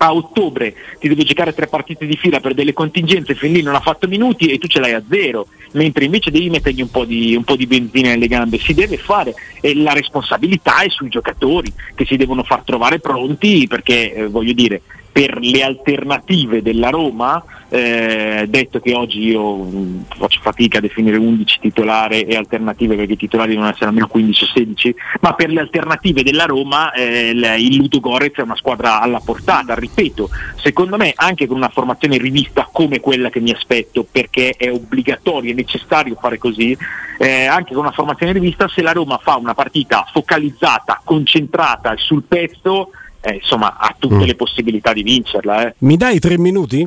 a 0.05 0.15
ottobre 0.15 0.75
ti 0.99 1.09
deve 1.09 1.25
giocare 1.25 1.55
tre 1.55 1.67
partite 1.67 2.07
di 2.07 2.17
fila 2.17 2.41
per 2.41 2.55
delle 2.55 2.73
contingenze, 2.73 3.35
fin 3.35 3.53
lì 3.53 3.63
non 3.63 3.75
ha 3.75 3.81
fatto 3.81 4.09
minuti 4.09 4.47
e 4.47 4.59
tu 4.59 4.67
ce 4.67 4.81
l'hai 4.81 4.93
a 4.93 5.03
zero, 5.09 5.47
mentre 5.73 6.05
invece 6.05 6.31
devi 6.31 6.51
mettergli 6.51 6.83
un 6.83 6.91
po' 6.91 7.05
di, 7.05 7.35
un 7.37 7.45
po' 7.45 7.57
di 7.57 7.67
benzina 7.67 8.09
nelle 8.09 8.27
gambe, 8.27 8.59
si 8.59 8.75
deve 8.75 8.97
fare 8.97 9.35
e 9.61 9.75
la 9.75 9.93
responsabilità 9.93 10.81
è 10.81 10.89
sui 10.89 11.09
giocatori 11.09 11.73
che 11.95 12.05
si 12.05 12.17
devono 12.17 12.43
far 12.43 12.63
trovare 12.63 12.99
pronti 12.99 13.67
perché 13.69 14.13
eh, 14.13 14.27
voglio 14.29 14.53
dire 14.53 14.83
per 15.13 15.39
le 15.41 15.63
alternative 15.63 16.63
della 16.63 16.89
Roma, 16.89 17.45
eh, 17.69 18.47
detto 18.49 18.81
che 18.81 18.95
oggi 18.95 19.21
io 19.21 19.57
mh, 19.57 20.05
faccio 20.17 20.41
fatica 20.41 20.79
a 20.79 20.81
definire 20.81 21.19
11 21.19 21.59
titolare 21.61 22.25
e 22.25 22.35
alternative 22.35 22.97
perché 22.97 23.13
i 23.13 23.17
titolari 23.17 23.51
devono 23.51 23.69
essere 23.69 23.87
almeno 23.87 24.07
15 24.07 24.45
o 24.45 24.47
16, 24.47 24.95
ma 25.21 25.35
per 25.35 25.51
le 25.51 25.61
alternative 25.61 26.23
della 26.23 26.47
Roma 26.47 26.93
eh, 26.93 27.29
il, 27.29 27.55
il 27.59 27.77
Ludogorets 27.77 28.39
è 28.39 28.43
una 28.43 28.57
squadra 28.57 29.01
alla 29.01 29.21
portata, 29.23 29.75
ripeto, 29.75 30.31
secondo 30.57 30.97
me 30.97 31.13
anche 31.15 31.47
con 31.47 31.59
una 31.59 31.69
formazione 31.69 32.17
rivista 32.17 32.69
come 32.73 33.01
quella 33.01 33.29
che 33.29 33.41
mi 33.41 33.51
aspetto, 33.51 34.07
perché 34.11 34.55
è 34.57 34.71
obbligatorio, 34.71 35.53
è 35.53 35.55
necessario 35.55 36.17
fare 36.19 36.39
così, 36.39 36.77
eh, 37.19 37.45
anche 37.45 37.75
con 37.75 37.85
una 37.85 37.93
formazione 37.93 38.33
rivista 38.33 38.67
se 38.69 38.81
la 38.81 38.93
Roma 38.93 39.19
fa 39.19 39.37
una 39.37 39.55
partita 39.55 40.07
focalizzata, 40.11 41.03
concentrata 41.05 41.95
sul 41.99 42.23
pezzo, 42.23 42.91
eh, 43.23 43.35
insomma 43.37 43.77
ha 43.79 43.95
tutte 43.99 44.15
Mm. 44.17 44.21
le 44.23 44.35
possibilità 44.35 44.93
di 44.93 45.03
vincerla. 45.03 45.69
eh. 45.69 45.75
Mi 45.79 45.97
dai 45.97 46.19
tre 46.19 46.37
minuti? 46.39 46.87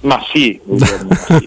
Ma 0.00 0.20
sì, 0.30 0.60
sì. 0.76 1.46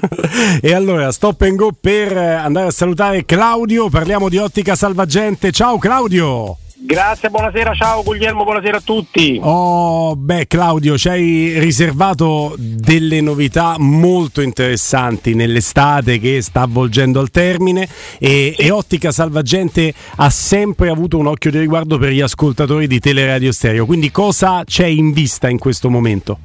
e 0.62 0.74
allora, 0.74 1.12
stop 1.12 1.42
and 1.44 1.56
go 1.58 1.70
per 1.80 2.12
eh, 2.18 2.34
andare 2.34 2.68
a 2.68 2.72
salutare 2.72 3.24
Claudio. 3.24 3.88
Parliamo 3.90 4.30
di 4.30 4.38
ottica 4.38 4.74
salvagente. 4.76 5.52
Ciao 5.52 5.78
Claudio! 5.78 6.58
Grazie, 6.88 7.30
buonasera, 7.30 7.74
ciao 7.74 8.02
Guglielmo, 8.02 8.46
buonasera 8.46 8.78
a 8.78 8.82
tutti. 8.82 9.38
Oh, 9.44 10.16
beh, 10.16 10.48
Claudio, 10.48 10.98
ci 10.98 11.10
hai 11.10 11.60
riservato 11.60 12.56
delle 12.58 13.20
novità 13.20 13.76
molto 13.78 14.40
interessanti 14.40 15.34
nell'estate 15.34 16.18
che 16.18 16.42
sta 16.42 16.62
avvolgendo 16.62 17.20
al 17.20 17.30
termine 17.30 17.90
e, 18.18 18.56
e 18.58 18.72
Ottica 18.72 19.12
Salvagente 19.12 19.94
ha 20.16 20.30
sempre 20.30 20.88
avuto 20.88 21.18
un 21.18 21.28
occhio 21.28 21.52
di 21.52 21.60
riguardo 21.60 21.98
per 21.98 22.14
gli 22.14 22.22
ascoltatori 22.22 22.88
di 22.88 23.02
Teleradio 23.02 23.52
Stereo. 23.52 23.86
Quindi 23.86 24.10
cosa 24.10 24.64
c'è 24.64 24.86
in 24.86 25.12
vista 25.12 25.50
in 25.50 25.58
questo 25.58 25.90
momento? 25.90 26.40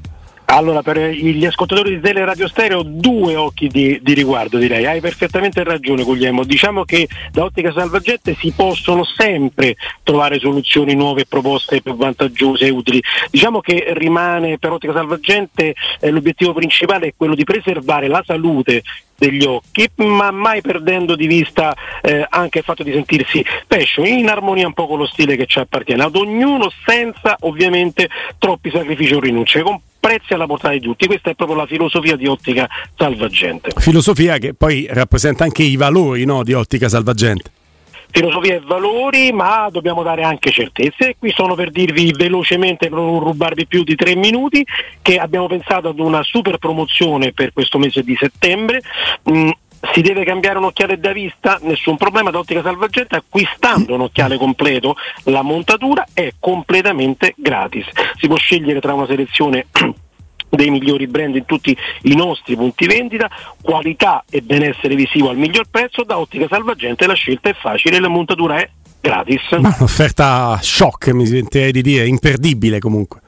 Allora, 0.54 0.82
per 0.82 0.98
gli 0.98 1.46
ascoltatori 1.46 1.94
di 1.94 2.00
Tele 2.02 2.26
Radio 2.26 2.46
Stereo, 2.46 2.82
due 2.82 3.36
occhi 3.36 3.68
di, 3.68 3.98
di 4.02 4.12
riguardo 4.12 4.58
direi. 4.58 4.84
Hai 4.84 5.00
perfettamente 5.00 5.64
ragione, 5.64 6.02
Guglielmo. 6.02 6.44
Diciamo 6.44 6.84
che 6.84 7.08
da 7.30 7.44
Ottica 7.44 7.72
Salvagente 7.72 8.36
si 8.38 8.52
possono 8.54 9.02
sempre 9.02 9.76
trovare 10.02 10.38
soluzioni 10.38 10.94
nuove, 10.94 11.24
proposte 11.24 11.80
più 11.80 11.96
vantaggiose 11.96 12.66
e 12.66 12.68
utili. 12.70 13.02
Diciamo 13.30 13.60
che 13.60 13.94
rimane 13.94 14.58
per 14.58 14.72
Ottica 14.72 14.92
Salvagente 14.92 15.72
eh, 15.98 16.10
l'obiettivo 16.10 16.52
principale 16.52 17.06
è 17.06 17.14
quello 17.16 17.34
di 17.34 17.44
preservare 17.44 18.08
la 18.08 18.22
salute 18.22 18.82
degli 19.16 19.44
occhi, 19.44 19.88
ma 19.96 20.30
mai 20.32 20.60
perdendo 20.60 21.16
di 21.16 21.28
vista 21.28 21.74
eh, 22.02 22.26
anche 22.28 22.58
il 22.58 22.64
fatto 22.64 22.82
di 22.82 22.92
sentirsi 22.92 23.42
pesce, 23.66 24.02
in 24.02 24.28
armonia 24.28 24.66
un 24.66 24.74
po' 24.74 24.86
con 24.86 24.98
lo 24.98 25.06
stile 25.06 25.34
che 25.36 25.46
ci 25.46 25.60
appartiene, 25.60 26.02
ad 26.02 26.14
ognuno 26.14 26.70
senza 26.84 27.38
ovviamente 27.40 28.10
troppi 28.36 28.70
sacrifici 28.70 29.14
o 29.14 29.20
rinunce, 29.20 29.62
con 29.62 29.80
prezzi 30.02 30.34
alla 30.34 30.46
portata 30.46 30.74
di 30.74 30.80
tutti. 30.80 31.06
Questa 31.06 31.30
è 31.30 31.34
proprio 31.34 31.56
la 31.56 31.66
filosofia 31.66 32.16
di 32.16 32.26
ottica 32.26 32.68
salvagente. 32.96 33.70
Filosofia 33.76 34.38
che 34.38 34.52
poi 34.52 34.88
rappresenta 34.90 35.44
anche 35.44 35.62
i 35.62 35.76
valori 35.76 36.24
no, 36.24 36.42
di 36.42 36.54
Ottica 36.54 36.88
Salvagente. 36.88 37.50
filosofia 38.10 38.56
e 38.56 38.60
valori, 38.60 39.32
ma 39.32 39.68
dobbiamo 39.70 40.02
dare 40.02 40.22
anche 40.22 40.50
certezze. 40.50 41.16
Qui 41.18 41.32
sono 41.34 41.54
per 41.54 41.70
dirvi 41.70 42.12
velocemente, 42.12 42.88
per 42.88 42.98
non 42.98 43.20
rubarvi 43.20 43.66
più 43.66 43.84
di 43.84 43.94
tre 43.94 44.14
minuti, 44.16 44.64
che 45.00 45.16
abbiamo 45.16 45.46
pensato 45.46 45.88
ad 45.88 45.98
una 45.98 46.22
super 46.22 46.58
promozione 46.58 47.32
per 47.32 47.52
questo 47.52 47.78
mese 47.78 48.02
di 48.02 48.16
settembre. 48.18 48.82
Si 49.92 50.00
deve 50.00 50.24
cambiare 50.24 50.58
un 50.58 50.64
occhiale 50.64 50.98
da 50.98 51.12
vista? 51.12 51.58
Nessun 51.62 51.96
problema 51.96 52.30
da 52.30 52.38
Ottica 52.38 52.62
Salvagente 52.62 53.16
acquistando 53.16 53.94
un 53.94 54.00
occhiale 54.00 54.38
completo, 54.38 54.96
la 55.24 55.42
montatura 55.42 56.06
è 56.14 56.32
completamente 56.38 57.34
gratis. 57.36 57.86
Si 58.18 58.26
può 58.26 58.36
scegliere 58.36 58.80
tra 58.80 58.94
una 58.94 59.06
selezione 59.06 59.66
dei 60.48 60.70
migliori 60.70 61.06
brand 61.06 61.36
in 61.36 61.44
tutti 61.44 61.76
i 62.02 62.14
nostri 62.14 62.56
punti 62.56 62.86
vendita, 62.86 63.30
qualità 63.60 64.24
e 64.30 64.40
benessere 64.40 64.94
visivo 64.94 65.28
al 65.28 65.36
miglior 65.36 65.66
prezzo, 65.70 66.04
da 66.04 66.18
Ottica 66.18 66.46
Salvagente 66.48 67.06
la 67.06 67.14
scelta 67.14 67.50
è 67.50 67.54
facile, 67.54 68.00
la 68.00 68.08
montatura 68.08 68.56
è 68.56 68.70
gratis. 68.98 69.42
Ma 69.58 69.74
un'offerta 69.78 70.58
shock 70.62 71.08
mi 71.08 71.26
sentirei 71.26 71.72
di 71.72 71.82
dire, 71.82 72.06
imperdibile 72.06 72.78
comunque. 72.78 73.20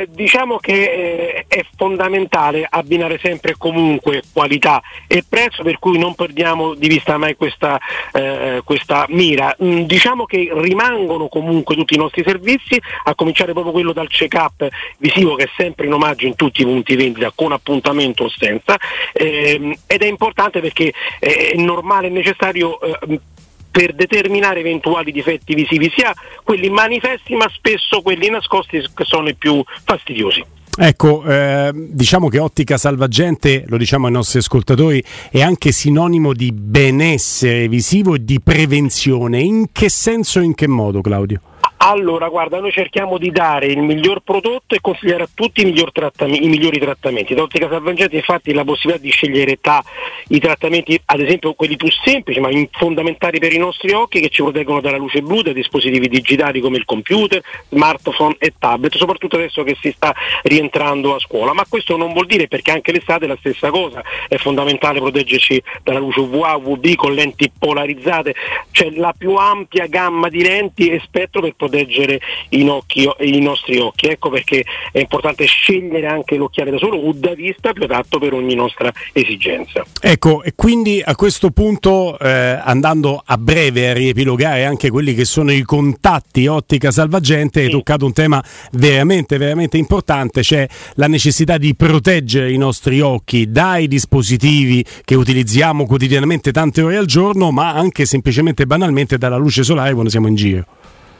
Eh, 0.00 0.08
diciamo 0.10 0.56
che 0.56 0.72
eh, 0.72 1.44
è 1.46 1.64
fondamentale 1.76 2.66
abbinare 2.68 3.18
sempre 3.22 3.52
e 3.52 3.54
comunque 3.58 4.22
qualità 4.32 4.80
e 5.06 5.22
prezzo, 5.28 5.62
per 5.62 5.78
cui 5.78 5.98
non 5.98 6.14
perdiamo 6.14 6.74
di 6.74 6.88
vista 6.88 7.18
mai 7.18 7.36
questa, 7.36 7.78
eh, 8.12 8.62
questa 8.64 9.04
mira. 9.10 9.54
Mm, 9.62 9.82
diciamo 9.82 10.24
che 10.24 10.50
rimangono 10.54 11.28
comunque 11.28 11.74
tutti 11.74 11.94
i 11.94 11.98
nostri 11.98 12.22
servizi, 12.24 12.80
a 13.04 13.14
cominciare 13.14 13.52
proprio 13.52 13.72
quello 13.72 13.92
dal 13.92 14.08
check-up 14.08 14.68
visivo 14.98 15.34
che 15.34 15.44
è 15.44 15.50
sempre 15.56 15.86
in 15.86 15.92
omaggio 15.92 16.26
in 16.26 16.36
tutti 16.36 16.62
i 16.62 16.64
punti 16.64 16.96
vendita 16.96 17.32
con 17.34 17.52
appuntamento 17.52 18.24
o 18.24 18.28
senza 18.30 18.78
ehm, 19.12 19.74
ed 19.86 20.02
è 20.02 20.06
importante 20.06 20.60
perché 20.60 20.92
è 21.18 21.52
normale 21.56 22.06
e 22.06 22.10
necessario 22.10 22.80
eh, 22.80 23.20
per 23.70 23.94
determinare 23.94 24.60
eventuali 24.60 25.12
difetti 25.12 25.54
visivi, 25.54 25.92
sia 25.94 26.12
quelli 26.42 26.68
manifesti 26.68 27.34
ma 27.34 27.48
spesso 27.52 28.02
quelli 28.02 28.28
nascosti 28.28 28.82
che 28.94 29.04
sono 29.04 29.28
i 29.28 29.34
più 29.34 29.62
fastidiosi. 29.84 30.44
Ecco, 30.82 31.24
eh, 31.24 31.72
diciamo 31.74 32.28
che 32.28 32.38
ottica 32.38 32.78
salvagente, 32.78 33.64
lo 33.66 33.76
diciamo 33.76 34.06
ai 34.06 34.12
nostri 34.12 34.38
ascoltatori, 34.38 35.02
è 35.30 35.42
anche 35.42 35.72
sinonimo 35.72 36.32
di 36.32 36.52
benessere 36.52 37.68
visivo 37.68 38.14
e 38.14 38.24
di 38.24 38.40
prevenzione. 38.40 39.40
In 39.40 39.66
che 39.72 39.88
senso 39.88 40.40
e 40.40 40.44
in 40.44 40.54
che 40.54 40.68
modo, 40.68 41.00
Claudio? 41.00 41.40
Allora, 41.82 42.28
guarda, 42.28 42.60
noi 42.60 42.72
cerchiamo 42.72 43.16
di 43.16 43.30
dare 43.30 43.64
il 43.64 43.80
miglior 43.80 44.20
prodotto 44.20 44.74
e 44.74 44.82
consigliare 44.82 45.22
a 45.22 45.28
tutti 45.32 45.62
i, 45.62 45.64
miglior 45.64 45.92
trattami- 45.92 46.44
i 46.44 46.48
migliori 46.48 46.78
trattamenti. 46.78 47.32
Da 47.32 47.40
Ottica 47.40 47.70
Salvagente 47.70 48.16
infatti 48.16 48.52
la 48.52 48.64
possibilità 48.64 49.02
di 49.02 49.10
scegliere 49.10 49.52
età, 49.52 49.82
i 50.28 50.38
trattamenti, 50.40 51.00
ad 51.06 51.20
esempio 51.20 51.54
quelli 51.54 51.76
più 51.76 51.90
semplici, 51.90 52.38
ma 52.38 52.50
fondamentali 52.72 53.38
per 53.38 53.54
i 53.54 53.56
nostri 53.56 53.92
occhi, 53.92 54.20
che 54.20 54.28
ci 54.28 54.42
proteggono 54.42 54.82
dalla 54.82 54.98
luce 54.98 55.22
blu, 55.22 55.40
dai 55.40 55.54
dispositivi 55.54 56.06
digitali 56.08 56.60
come 56.60 56.76
il 56.76 56.84
computer, 56.84 57.40
smartphone 57.70 58.36
e 58.38 58.52
tablet, 58.58 58.94
soprattutto 58.96 59.36
adesso 59.36 59.62
che 59.62 59.74
si 59.80 59.90
sta 59.90 60.14
rientrando 60.42 61.14
a 61.14 61.18
scuola. 61.18 61.54
Ma 61.54 61.64
questo 61.66 61.96
non 61.96 62.12
vuol 62.12 62.26
dire 62.26 62.46
perché 62.46 62.72
anche 62.72 62.92
l'estate 62.92 63.24
è 63.24 63.28
la 63.28 63.38
stessa 63.38 63.70
cosa, 63.70 64.02
è 64.28 64.36
fondamentale 64.36 65.00
proteggerci 65.00 65.62
dalla 65.82 65.98
luce 65.98 66.20
UVA, 66.20 66.56
UVB 66.56 66.94
con 66.96 67.14
lenti 67.14 67.50
polarizzate, 67.58 68.34
c'è 68.70 68.90
la 68.90 69.14
più 69.16 69.34
ampia 69.36 69.86
gamma 69.86 70.28
di 70.28 70.42
lenti 70.42 70.90
e 70.90 71.00
spettro 71.02 71.40
per 71.40 71.54
proteggere 71.70 72.20
i, 72.50 72.64
nocchi, 72.64 73.08
i, 73.20 73.40
nostri 73.40 73.78
occhi. 73.78 74.08
Ecco 74.08 74.28
perché 74.28 74.64
è 74.92 74.98
importante 74.98 75.44
scegliere 75.44 76.06
anche 76.06 76.36
l'occhiale 76.36 76.72
da 76.72 76.78
solo 76.78 76.96
o 76.96 77.12
da 77.14 77.32
vista 77.34 77.72
più 77.72 77.84
adatto 77.84 78.18
per 78.18 78.34
ogni 78.34 78.54
nostra 78.54 78.92
esigenza. 79.12 79.84
Ecco, 80.00 80.42
e 80.42 80.52
quindi 80.54 81.00
a 81.02 81.14
questo 81.14 81.50
punto, 81.50 82.18
eh, 82.18 82.28
andando 82.28 83.22
a 83.24 83.38
breve 83.38 83.90
a 83.90 83.92
riepilogare 83.92 84.64
anche 84.64 84.90
quelli 84.90 85.14
che 85.14 85.24
sono 85.24 85.52
i 85.52 85.62
contatti 85.62 86.46
ottica 86.48 86.90
salvagente, 86.90 87.60
sì. 87.60 87.66
hai 87.66 87.72
toccato 87.72 88.04
un 88.04 88.12
tema 88.12 88.42
veramente, 88.72 89.38
veramente 89.38 89.78
importante, 89.78 90.42
cioè 90.42 90.66
la 90.94 91.06
necessità 91.06 91.56
di 91.56 91.74
proteggere 91.76 92.52
i 92.52 92.56
nostri 92.56 93.00
occhi 93.00 93.50
dai 93.50 93.86
dispositivi 93.86 94.84
che 95.04 95.14
utilizziamo 95.14 95.86
quotidianamente 95.86 96.50
tante 96.50 96.82
ore 96.82 96.96
al 96.96 97.06
giorno, 97.06 97.50
ma 97.52 97.72
anche 97.72 98.04
semplicemente 98.04 98.66
banalmente 98.66 99.18
dalla 99.18 99.36
luce 99.36 99.62
solare 99.62 99.92
quando 99.92 100.10
siamo 100.10 100.26
in 100.26 100.34
giro 100.34 100.64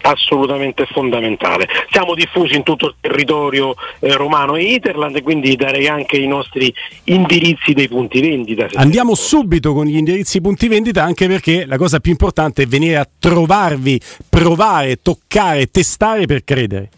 assolutamente 0.03 0.87
fondamentale. 0.87 1.69
Siamo 1.91 2.15
diffusi 2.15 2.57
in 2.57 2.63
tutto 2.63 2.87
il 2.87 2.95
territorio 3.01 3.75
eh, 4.01 4.15
romano 4.15 4.57
e 4.57 4.75
Interland, 4.75 5.23
quindi 5.23 5.57
darei 5.57 5.89
anche 5.89 6.17
i 6.17 6.27
nostri 6.27 6.73
indirizzi 7.05 7.73
dei 7.73 7.89
punti 7.89 8.21
vendita. 8.21 8.69
Andiamo 8.75 9.15
subito 9.15 9.73
con 9.73 9.87
gli 9.87 9.97
indirizzi 9.97 10.41
punti 10.41 10.69
vendita, 10.69 11.03
anche 11.03 11.27
perché 11.27 11.65
la 11.67 11.77
cosa 11.77 12.01
più 12.01 12.11
importante 12.11 12.63
è 12.63 12.67
venire 12.67 12.97
a 12.97 13.09
trovarvi, 13.19 14.01
provare, 14.29 15.01
toccare, 15.03 15.67
testare 15.67 16.27
per 16.27 16.45
credere. 16.45 16.91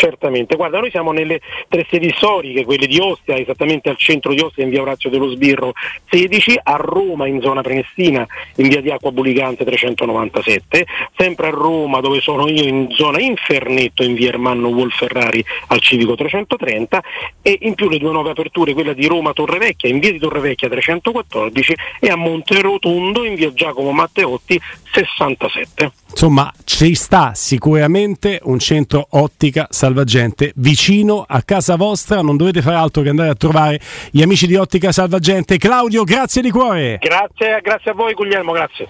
Certamente, 0.00 0.56
guarda, 0.56 0.78
noi 0.78 0.88
siamo 0.88 1.12
nelle 1.12 1.42
tre 1.68 1.86
sedi 1.90 2.10
storiche, 2.16 2.64
quelle 2.64 2.86
di 2.86 2.98
Ostia, 2.98 3.36
esattamente 3.36 3.90
al 3.90 3.98
centro 3.98 4.32
di 4.32 4.40
Ostia 4.40 4.64
in 4.64 4.70
via 4.70 4.80
Orazio 4.80 5.10
dello 5.10 5.28
Sbirro 5.28 5.74
16, 6.08 6.58
a 6.62 6.76
Roma 6.76 7.26
in 7.26 7.42
zona 7.42 7.60
Prenestina 7.60 8.26
in 8.56 8.68
via 8.68 8.80
di 8.80 8.90
Acqua 8.90 9.12
Bulicante 9.12 9.62
397, 9.62 10.86
sempre 11.18 11.48
a 11.48 11.50
Roma 11.50 12.00
dove 12.00 12.22
sono 12.22 12.48
io 12.48 12.62
in 12.62 12.86
zona 12.92 13.20
Infernetto 13.20 14.02
in 14.02 14.14
via 14.14 14.30
Ermanno 14.30 14.68
Wolferrari 14.68 15.44
al 15.66 15.80
Civico 15.80 16.14
330 16.14 17.02
e 17.42 17.58
in 17.60 17.74
più 17.74 17.90
le 17.90 17.98
due 17.98 18.12
nuove 18.12 18.30
aperture, 18.30 18.72
quella 18.72 18.94
di 18.94 19.06
Roma 19.06 19.34
Torrevecchia 19.34 19.90
in 19.90 19.98
via 19.98 20.12
di 20.12 20.18
Torrevecchia 20.18 20.70
314 20.70 21.76
e 22.00 22.08
a 22.08 22.16
Monterotondo 22.16 23.22
in 23.24 23.34
via 23.34 23.52
Giacomo 23.52 23.90
Matteotti 23.90 24.58
67. 24.92 25.92
Insomma, 26.10 26.52
ci 26.64 26.94
sta 26.94 27.32
sicuramente 27.34 28.40
un 28.44 28.58
centro 28.58 29.06
ottica 29.10 29.68
salvagente 29.70 30.52
vicino 30.56 31.24
a 31.26 31.42
casa 31.42 31.76
vostra. 31.76 32.22
Non 32.22 32.36
dovete 32.36 32.62
fare 32.62 32.76
altro 32.76 33.02
che 33.02 33.08
andare 33.08 33.30
a 33.30 33.34
trovare 33.34 33.80
gli 34.10 34.22
amici 34.22 34.46
di 34.46 34.56
Ottica 34.56 34.92
Salvagente. 34.92 35.56
Claudio, 35.58 36.04
grazie 36.04 36.42
di 36.42 36.50
cuore. 36.50 36.98
Grazie, 37.00 37.60
grazie 37.62 37.90
a 37.92 37.94
voi, 37.94 38.14
Guglielmo, 38.14 38.52
grazie. 38.52 38.88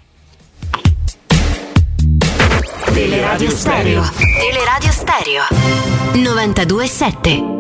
Teleradio 2.92 3.50
Stereo. 3.50 4.02
Teleradio 4.38 4.90
Stereo. 4.90 5.42
927. 6.14 7.58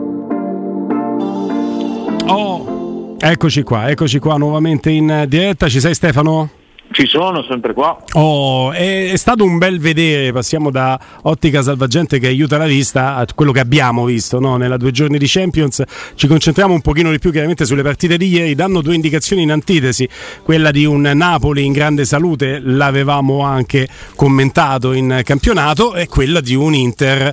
Oh, 2.26 3.16
eccoci 3.18 3.62
qua, 3.62 3.90
eccoci 3.90 4.18
qua 4.18 4.36
nuovamente 4.36 4.90
in 4.90 5.24
diretta. 5.28 5.68
Ci 5.68 5.80
sei 5.80 5.94
Stefano? 5.94 6.59
Ci 6.92 7.06
sono, 7.06 7.44
sempre 7.44 7.72
qua. 7.72 7.96
Oh, 8.14 8.72
è, 8.72 9.12
è, 9.12 9.16
stato 9.16 9.44
un 9.44 9.58
bel 9.58 9.78
vedere, 9.78 10.32
passiamo 10.32 10.72
da 10.72 10.98
ottica 11.22 11.62
salvagente 11.62 12.18
che 12.18 12.26
aiuta 12.26 12.58
la 12.58 12.66
vista 12.66 13.14
a 13.14 13.26
quello 13.32 13.52
che 13.52 13.60
abbiamo 13.60 14.04
visto 14.04 14.40
no? 14.40 14.56
nella 14.56 14.76
due 14.76 14.90
giorni 14.90 15.16
di 15.16 15.26
Champions. 15.28 15.84
Ci 16.16 16.26
concentriamo 16.26 16.74
un 16.74 16.80
pochino 16.80 17.12
di 17.12 17.20
più 17.20 17.30
chiaramente 17.30 17.64
sulle 17.64 17.82
partite 17.82 18.16
di 18.16 18.26
ieri, 18.26 18.56
danno 18.56 18.80
due 18.80 18.96
indicazioni 18.96 19.42
in 19.42 19.52
antitesi, 19.52 20.08
quella 20.42 20.72
di 20.72 20.84
un 20.84 21.02
Napoli 21.14 21.64
in 21.64 21.72
grande 21.72 22.04
salute, 22.04 22.58
l'avevamo 22.60 23.42
anche 23.42 23.88
commentato 24.16 24.92
in 24.92 25.20
campionato, 25.24 25.94
e 25.94 26.08
quella 26.08 26.40
di 26.40 26.56
un 26.56 26.74
Inter 26.74 27.32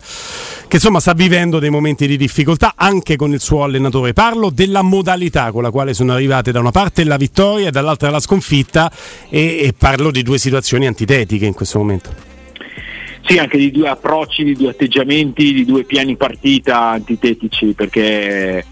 che 0.68 0.76
insomma 0.76 1.00
sta 1.00 1.14
vivendo 1.14 1.60
dei 1.60 1.70
momenti 1.70 2.08
di 2.08 2.18
difficoltà 2.18 2.74
anche 2.76 3.16
con 3.16 3.32
il 3.32 3.40
suo 3.40 3.64
allenatore. 3.64 4.14
Parlo 4.14 4.50
della 4.50 4.82
modalità 4.82 5.52
con 5.52 5.64
la 5.64 5.72
quale 5.72 5.94
sono 5.94 6.14
arrivate 6.14 6.52
da 6.52 6.60
una 6.60 6.72
parte 6.72 7.06
la 7.06 7.16
vittoria 7.16 7.70
e 7.70 7.72
dall'altra 7.72 8.10
la 8.10 8.20
sconfitta 8.20 8.92
e, 9.30 9.47
e 9.56 9.74
parlo 9.78 10.12
di 10.12 10.24
due 10.24 10.38
situazioni 10.38 10.88
antitetiche 10.88 11.46
in 11.46 11.54
questo 11.54 11.80
momento. 11.80 12.14
Sì, 13.26 13.38
anche 13.38 13.58
di 13.58 13.72
due 13.72 13.90
approcci, 13.90 14.44
di 14.44 14.54
due 14.54 14.70
atteggiamenti, 14.70 15.54
di 15.54 15.66
due 15.66 15.84
piani 15.84 16.16
partita 16.16 16.92
antitetici, 16.92 17.74
perché 17.74 18.64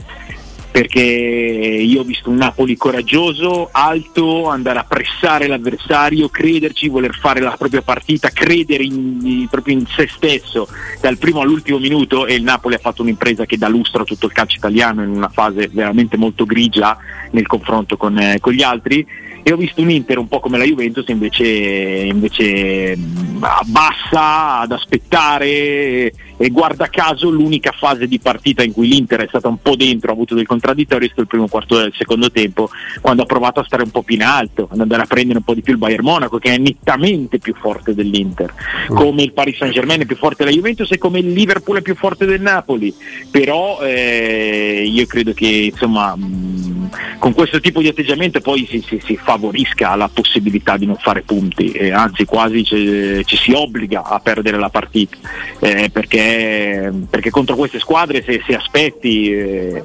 perché 0.76 1.00
io 1.00 2.02
ho 2.02 2.04
visto 2.04 2.30
un 2.30 2.36
Napoli 2.36 2.76
coraggioso, 2.76 3.70
alto, 3.72 4.50
andare 4.50 4.80
a 4.80 4.84
pressare 4.84 5.48
l'avversario, 5.48 6.28
crederci, 6.28 6.90
voler 6.90 7.16
fare 7.16 7.40
la 7.40 7.56
propria 7.58 7.82
partita, 7.82 8.28
credere 8.28 8.84
in, 8.84 9.48
proprio 9.50 9.78
in 9.78 9.86
se 9.86 10.10
stesso 10.14 10.68
dal 11.00 11.18
primo 11.18 11.40
all'ultimo 11.40 11.78
minuto 11.78 12.26
e 12.26 12.36
il 12.36 12.44
Napoli 12.44 12.76
ha 12.76 12.80
fatto 12.80 13.04
un'impresa 13.04 13.46
che 13.46 13.58
dà 13.58 13.70
lustro 13.70 14.02
a 14.02 14.06
tutto 14.06 14.26
il 14.26 14.34
calcio 14.34 14.58
italiano 14.58 15.02
in 15.02 15.12
una 15.12 15.30
fase 15.30 15.70
veramente 15.72 16.18
molto 16.18 16.44
grigia 16.44 16.98
nel 17.32 17.48
confronto 17.48 17.96
con, 17.96 18.18
eh, 18.18 18.40
con 18.42 18.52
gli 18.52 18.62
altri 18.62 19.08
e 19.48 19.54
ho 19.54 19.58
visto 19.58 19.80
un 19.80 19.92
Inter 19.92 20.18
un 20.18 20.28
po' 20.28 20.40
come 20.40 20.58
la 20.58 20.64
Juventus 20.64 21.08
invece, 21.10 21.46
invece 21.46 22.98
abbassa 23.40 24.62
ad 24.62 24.72
aspettare 24.72 26.12
e 26.38 26.50
guarda 26.50 26.88
caso 26.88 27.30
l'unica 27.30 27.72
fase 27.72 28.08
di 28.08 28.18
partita 28.18 28.64
in 28.64 28.74
cui 28.74 28.88
l'Inter 28.88 29.22
è 29.22 29.28
stata 29.28 29.48
un 29.48 29.60
po' 29.62 29.76
dentro, 29.76 30.10
ha 30.10 30.14
avuto 30.14 30.34
del 30.34 30.48
contraddittorio 30.48 31.06
è 31.06 31.10
stato 31.10 31.22
il 31.22 31.28
primo 31.28 31.48
quarto 31.48 31.78
del 31.78 31.94
secondo 31.96 32.32
tempo 32.32 32.72
quando 33.02 33.22
ha 33.22 33.26
provato 33.28 33.60
a 33.60 33.64
stare 33.64 33.84
un 33.84 33.92
po' 33.92 34.02
più 34.02 34.16
in 34.16 34.24
alto, 34.24 34.68
ad 34.72 34.80
andare 34.80 35.04
a 35.04 35.06
prendere 35.06 35.38
un 35.38 35.44
po' 35.44 35.54
di 35.54 35.62
più 35.62 35.74
il 35.74 35.80
Bayern 35.80 36.04
Monaco 36.04 36.40
che 36.40 36.56
è 36.56 36.58
nettamente 36.58 37.38
più 37.38 37.54
forte 37.54 37.94
dell'Inter, 37.94 38.52
mm. 38.92 38.96
come 38.96 39.22
il 39.22 39.34
Paris 39.34 39.58
Saint 39.58 39.76
Germain 39.76 40.02
è 40.02 40.06
più 40.06 40.16
forte 40.16 40.44
della 40.44 40.56
Juventus 40.56 40.92
e 40.92 40.98
come 40.98 41.20
il 41.20 41.32
Liverpool 41.32 41.78
è 41.78 41.82
più 41.84 41.94
forte 41.94 42.26
del 42.26 42.42
Napoli, 42.42 42.92
però 43.30 43.80
eh, 43.82 44.90
io 44.92 45.06
credo 45.06 45.34
che 45.34 45.70
insomma 45.72 46.16
mh, 46.16 46.75
con 47.20 47.34
questo 47.34 47.60
tipo 47.60 47.82
di 47.82 47.88
atteggiamento 47.88 48.42
poi 48.42 48.66
si, 48.70 48.84
si, 48.86 49.02
si, 49.04 49.16
favorisca 49.18 49.96
la 49.96 50.10
possibilità 50.12 50.78
di 50.78 50.86
non 50.86 50.96
fare 50.98 51.22
punti 51.22 51.72
e 51.72 51.92
anzi 51.92 52.26
quasi 52.26 52.64
ci, 52.64 53.24
ci 53.26 53.38
si 53.38 53.52
obbliga 53.54 54.04
a 54.04 54.20
perdere 54.20 54.58
la 54.58 54.70
partita 54.70 55.18
eh, 55.60 55.90
perché, 55.92 56.92
perché, 57.10 57.30
contro 57.30 57.56
queste 57.56 57.80
squadre 57.80 58.24
se, 58.24 58.42
se 58.46 58.56
aspetti 58.56 59.32
eh, 59.32 59.84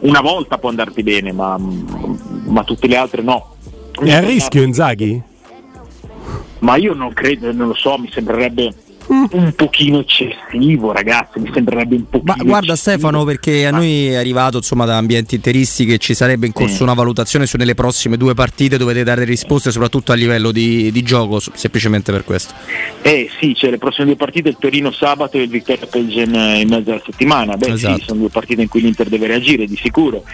una 0.00 0.20
volta 0.20 0.58
può 0.58 0.68
andarti 0.68 1.02
bene 1.02 1.32
ma, 1.32 1.58
ma 1.58 2.64
tutte 2.64 2.86
le 2.86 2.96
altre 2.96 3.22
no. 3.22 3.54
È 3.98 4.12
a 4.12 4.20
rischio 4.20 4.62
Inzaghi? 4.62 5.22
Ma 6.58 6.76
io 6.76 6.94
non 6.94 7.12
credo, 7.12 7.52
non 7.52 7.68
lo 7.68 7.74
so, 7.74 7.98
mi 7.98 8.10
sembrerebbe 8.10 8.72
un 9.08 9.52
pochino 9.54 10.00
eccessivo, 10.00 10.92
ragazzi. 10.92 11.38
Mi 11.38 11.50
sembrerebbe 11.52 11.96
un 11.96 12.08
pochino. 12.08 12.34
Ma 12.34 12.42
guarda, 12.42 12.72
eccessivo. 12.72 12.96
Stefano, 12.96 13.24
perché 13.24 13.66
a 13.66 13.70
noi 13.70 14.08
è 14.08 14.14
arrivato 14.16 14.58
insomma 14.58 14.84
da 14.84 14.96
ambienti 14.96 15.36
interisti 15.36 15.84
che 15.84 15.98
ci 15.98 16.14
sarebbe 16.14 16.46
in 16.46 16.52
corso 16.52 16.82
una 16.82 16.94
valutazione 16.94 17.46
su 17.46 17.56
nelle 17.56 17.74
prossime 17.74 18.16
due 18.16 18.34
partite 18.34 18.76
dovete 18.76 19.02
dare 19.04 19.24
risposte, 19.24 19.70
soprattutto 19.70 20.12
a 20.12 20.14
livello 20.14 20.52
di, 20.52 20.90
di 20.90 21.02
gioco, 21.02 21.40
semplicemente 21.40 22.12
per 22.12 22.24
questo. 22.24 22.54
Eh 23.02 23.28
sì, 23.38 23.52
c'è 23.54 23.70
le 23.70 23.78
prossime 23.78 24.06
due 24.06 24.16
partite, 24.16 24.48
il 24.48 24.56
Torino 24.58 24.90
sabato 24.90 25.36
e 25.36 25.42
il 25.42 25.48
Vittoria 25.48 25.86
Pelgen 25.86 26.34
in 26.34 26.68
mezzo 26.68 26.90
alla 26.90 27.02
settimana. 27.04 27.56
Beh, 27.56 27.72
esatto. 27.72 27.98
sì, 27.98 28.04
sono 28.06 28.20
due 28.20 28.30
partite 28.30 28.62
in 28.62 28.68
cui 28.68 28.80
l'Inter 28.80 29.08
deve 29.08 29.26
reagire, 29.26 29.66
di 29.66 29.76
sicuro. 29.76 30.24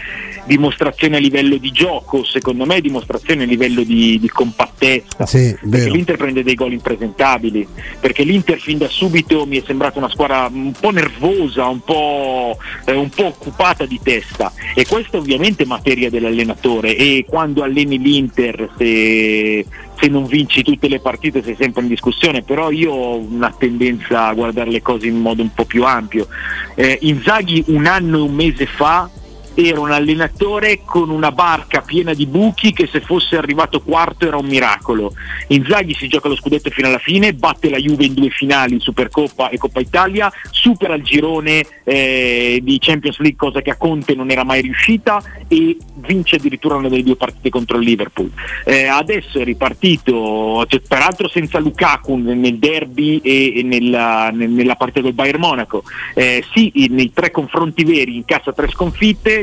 Dimostrazione 0.45 1.17
a 1.17 1.21
livello 1.21 1.57
di 1.57 1.71
gioco, 1.71 2.25
secondo 2.25 2.65
me, 2.65 2.81
dimostrazione 2.81 3.45
a 3.45 3.47
livello 3.47 3.83
di, 3.83 4.19
di 4.19 4.29
compattezza. 4.29 5.27
Sì, 5.27 5.57
perché 5.69 5.91
l'Inter 5.91 6.17
prende 6.17 6.43
dei 6.43 6.55
gol 6.55 6.73
impresentabili, 6.73 7.67
perché 8.01 8.23
l'Inter 8.23 8.61
fin 8.63 8.79
da 8.79 8.89
subito 8.89 9.45
mi 9.45 9.61
è 9.61 9.63
sembrata 9.67 9.99
una 9.99 10.09
squadra 10.09 10.49
un 10.51 10.73
po' 10.79 10.91
nervosa, 10.91 11.67
un 11.67 11.81
po', 11.81 12.57
eh, 12.85 12.93
un 12.93 13.09
po' 13.09 13.27
occupata 13.27 13.87
di 13.87 13.99
testa 14.01 14.53
e 14.73 14.87
questa 14.87 15.17
ovviamente 15.17 15.65
è 15.65 15.67
materia 15.67 16.09
dell'allenatore 16.09 16.97
e 16.97 17.25
quando 17.29 17.65
alleni 17.65 17.99
l'Inter 17.99 18.71
se, 18.79 19.67
se 19.99 20.07
non 20.07 20.27
vinci 20.27 20.63
tutte 20.63 20.87
le 20.87 21.01
partite 21.01 21.43
sei 21.43 21.57
sempre 21.59 21.83
in 21.83 21.89
discussione, 21.89 22.43
però 22.43 22.71
io 22.71 22.93
ho 22.93 23.17
una 23.17 23.53
tendenza 23.57 24.29
a 24.29 24.33
guardare 24.33 24.71
le 24.71 24.81
cose 24.81 25.09
in 25.09 25.19
modo 25.19 25.43
un 25.43 25.53
po' 25.53 25.65
più 25.65 25.85
ampio. 25.85 26.29
Eh, 26.77 26.99
Inzaghi 27.03 27.65
un 27.67 27.87
anno 27.87 28.19
e 28.19 28.21
un 28.21 28.35
mese 28.35 28.67
fa 28.67 29.11
era 29.55 29.81
un 29.81 29.91
allenatore 29.91 30.81
con 30.85 31.11
una 31.11 31.33
barca 31.33 31.81
piena 31.81 32.15
di 32.15 32.27
buchi 32.27 32.73
che 32.73 32.87
se 32.87 33.01
fosse 33.01 33.37
arrivato 33.37 33.81
quarto 33.81 34.27
era 34.27 34.37
un 34.37 34.47
miracolo. 34.47 35.13
Inzaghi 35.49 35.95
si 35.95 36.09
gioca 36.09 36.29
lo 36.29 36.37
scudetto 36.37 36.71
fino 36.71 36.89
alla 36.89 36.99
fine, 36.99 37.35
batte 37.35 37.69
la 37.69 37.79
Juve 37.79 38.07
in 38.07 38.15
due 38.15 38.31
finali, 38.31 38.81
Supercoppa 38.81 39.51
e 39.51 39.59
Coppa 39.59 39.81
Italia, 39.81 40.33
supera 40.51 40.95
il 40.95 41.03
girone 41.03 41.65
eh, 41.85 42.61
di 42.63 42.79
Champions 42.81 43.19
League, 43.19 43.37
cosa 43.37 43.61
che 43.61 43.71
a 43.71 43.77
Conte 43.77 44.15
non 44.15 44.31
era 44.31 44.45
mai 44.45 44.63
riuscita, 44.63 45.23
e 45.49 45.77
vince 45.97 46.37
addirittura 46.37 46.77
una 46.77 46.89
delle 46.89 47.03
due 47.03 47.17
partite 47.17 47.51
contro 47.51 47.79
il 47.79 47.85
Liverpool. 47.85 48.31
Eh, 48.65 48.87
adesso 48.87 49.39
è 49.39 49.45
ripartito, 49.45 50.65
cioè, 50.67 50.81
peraltro 50.81 51.29
senza 51.29 51.59
Lukaku 51.59 52.17
nel 52.17 52.59
derby 52.59 53.19
e, 53.19 53.59
e 53.59 53.63
nella, 53.63 54.31
nella, 54.31 54.77
partita 54.77 55.01
del 55.01 55.13
Bayern 55.13 55.41
Monaco. 55.41 55.83
Eh, 56.15 56.45
sì, 56.53 56.71
nei 56.91 57.13
tre 57.13 57.31
confronti 57.31 57.85
veri 57.85 58.17
incassa 58.17 58.53
tre 58.53 58.69
sconfitte, 58.69 59.42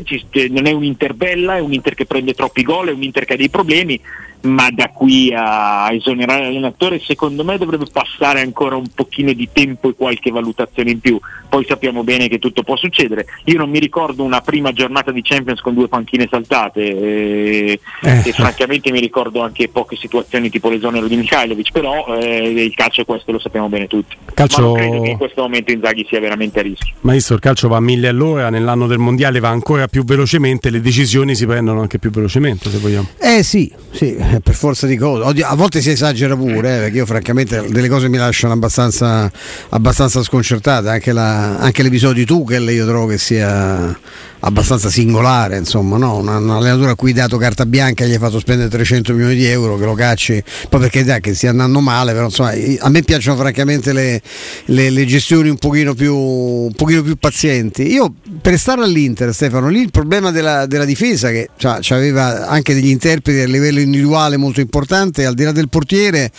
non 0.49 0.65
è 0.65 0.71
un 0.71 0.83
Inter 0.83 1.13
bella, 1.13 1.57
è 1.57 1.59
un 1.59 1.73
Inter 1.73 1.95
che 1.95 2.05
prende 2.05 2.33
troppi 2.33 2.63
gol, 2.63 2.89
è 2.89 2.91
un 2.91 3.03
Inter 3.03 3.25
che 3.25 3.33
ha 3.33 3.37
dei 3.37 3.49
problemi, 3.49 3.99
ma 4.41 4.69
da 4.71 4.89
qui 4.89 5.33
a 5.35 5.91
esonerare 5.91 6.43
l'allenatore 6.43 6.99
secondo 6.99 7.43
me 7.43 7.57
dovrebbe 7.57 7.85
passare 7.91 8.41
ancora 8.41 8.75
un 8.75 8.87
pochino 8.93 9.33
di 9.33 9.49
tempo 9.51 9.89
e 9.89 9.95
qualche 9.95 10.31
valutazione 10.31 10.91
in 10.91 10.99
più. 10.99 11.19
Poi 11.49 11.65
sappiamo 11.67 12.03
bene 12.03 12.27
che 12.27 12.39
tutto 12.39 12.63
può 12.63 12.77
succedere. 12.77 13.25
Io 13.45 13.57
non 13.57 13.69
mi 13.69 13.79
ricordo 13.79 14.23
una 14.23 14.41
prima 14.41 14.71
giornata 14.71 15.11
di 15.11 15.21
Champions 15.23 15.59
con 15.61 15.73
due 15.73 15.87
panchine 15.87 16.27
saltate 16.29 16.81
e, 16.81 17.79
eh. 18.01 18.21
e 18.23 18.31
francamente 18.31 18.91
mi 18.91 18.99
ricordo 18.99 19.41
anche 19.41 19.67
poche 19.67 19.95
situazioni 19.95 20.49
tipo 20.49 20.69
l'esonero 20.69 21.07
di 21.07 21.15
Mikhailovic, 21.17 21.71
però 21.71 22.15
eh, 22.15 22.49
il 22.49 22.73
calcio 22.75 23.01
è 23.01 23.05
questo, 23.05 23.31
lo 23.31 23.39
sappiamo 23.39 23.67
bene 23.67 23.87
tutti. 23.87 24.15
Calcio... 24.33 24.61
Ma 24.61 24.67
non 24.67 24.75
credo 24.75 25.01
che 25.01 25.09
in 25.09 25.17
questo 25.17 25.41
momento 25.41 25.71
Inzaghi 25.71 26.05
sia 26.07 26.19
veramente 26.19 26.59
a 26.59 26.63
rischio. 26.63 26.93
Maestro, 27.01 27.35
il 27.35 27.41
calcio 27.41 27.67
va 27.67 27.77
a 27.77 27.81
mille 27.81 28.07
all'ora, 28.07 28.49
nell'anno 28.49 28.87
del 28.87 28.99
mondiale 28.99 29.39
va 29.39 29.49
ancora 29.49 29.87
più 29.87 30.03
velocemente, 30.03 30.69
le 30.69 30.81
decisioni 30.81 31.35
si 31.35 31.45
prendono 31.45 31.81
anche 31.81 31.97
più 31.97 32.11
velocemente 32.11 32.69
se 32.69 32.77
vogliamo. 32.77 33.07
Eh 33.17 33.43
sì, 33.43 33.73
sì 33.91 34.28
per 34.43 34.53
forza 34.53 34.85
di 34.85 34.95
cose. 34.97 35.43
A 35.43 35.55
volte 35.55 35.81
si 35.81 35.89
esagera 35.89 36.35
pure, 36.35 36.75
eh, 36.75 36.79
perché 36.79 36.97
io 36.97 37.05
francamente 37.05 37.65
delle 37.69 37.89
cose 37.89 38.09
mi 38.09 38.17
lasciano 38.17 38.53
abbastanza, 38.53 39.31
abbastanza 39.69 40.21
sconcertate, 40.23 40.89
anche, 40.89 41.11
la, 41.11 41.57
anche 41.57 41.83
l'episodio 41.83 42.23
di 42.23 42.25
Tuchel 42.25 42.69
io 42.69 42.85
trovo 42.85 43.07
che 43.07 43.17
sia 43.17 43.97
abbastanza 44.41 44.89
singolare, 44.89 45.57
insomma, 45.57 45.97
no? 45.97 46.17
un, 46.17 46.27
un 46.27 46.49
allenatore 46.49 46.91
a 46.91 46.95
cui 46.95 47.09
hai 47.09 47.15
dato 47.15 47.37
carta 47.37 47.65
bianca 47.65 48.03
e 48.03 48.07
gli 48.07 48.13
hai 48.13 48.19
fatto 48.19 48.39
spendere 48.39 48.69
300 48.69 49.13
milioni 49.13 49.35
di 49.35 49.45
euro, 49.45 49.77
che 49.77 49.85
lo 49.85 49.95
cacci, 49.95 50.41
poi 50.69 50.79
perché 50.79 51.03
dai, 51.03 51.19
che 51.19 51.33
stia 51.33 51.49
andando 51.49 51.79
male, 51.81 52.13
però 52.13 52.25
insomma, 52.25 52.51
a 52.79 52.89
me 52.89 53.01
piacciono 53.01 53.37
francamente 53.37 53.91
le, 53.91 54.21
le, 54.65 54.89
le 54.89 55.05
gestioni 55.05 55.49
un 55.49 55.57
pochino, 55.57 55.93
più, 55.93 56.15
un 56.15 56.73
pochino, 56.73 57.01
più, 57.01 57.15
pazienti. 57.17 57.91
Io 57.91 58.13
per 58.41 58.57
stare 58.57 58.83
all'Inter, 58.83 59.33
Stefano, 59.33 59.67
lì 59.67 59.81
il 59.81 59.91
problema 59.91 60.31
della, 60.31 60.65
della 60.65 60.85
difesa, 60.85 61.29
che 61.29 61.49
cioè, 61.57 61.79
aveva 61.89 62.47
anche 62.47 62.73
degli 62.73 62.89
interpreti 62.89 63.39
a 63.39 63.45
livello 63.45 63.79
individuale 63.79 64.18
molto 64.37 64.59
importante, 64.59 65.25
al 65.25 65.33
di 65.33 65.43
là 65.43 65.51
del 65.51 65.69
portiere, 65.69 66.31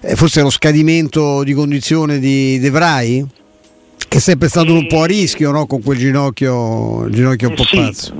eh, 0.00 0.16
forse 0.16 0.40
lo 0.40 0.50
scadimento 0.50 1.42
di 1.42 1.52
condizione 1.52 2.18
di 2.18 2.58
De 2.58 2.70
Vrij 2.70 3.24
che 4.08 4.18
è 4.18 4.20
sempre 4.20 4.48
stato 4.48 4.72
un 4.72 4.86
po' 4.86 5.02
a 5.02 5.06
rischio 5.06 5.50
no? 5.50 5.66
con 5.66 5.82
quel 5.82 5.98
ginocchio, 5.98 7.08
ginocchio 7.10 7.48
un 7.48 7.54
po' 7.54 7.64
sì, 7.64 7.76
pazzo. 7.76 8.14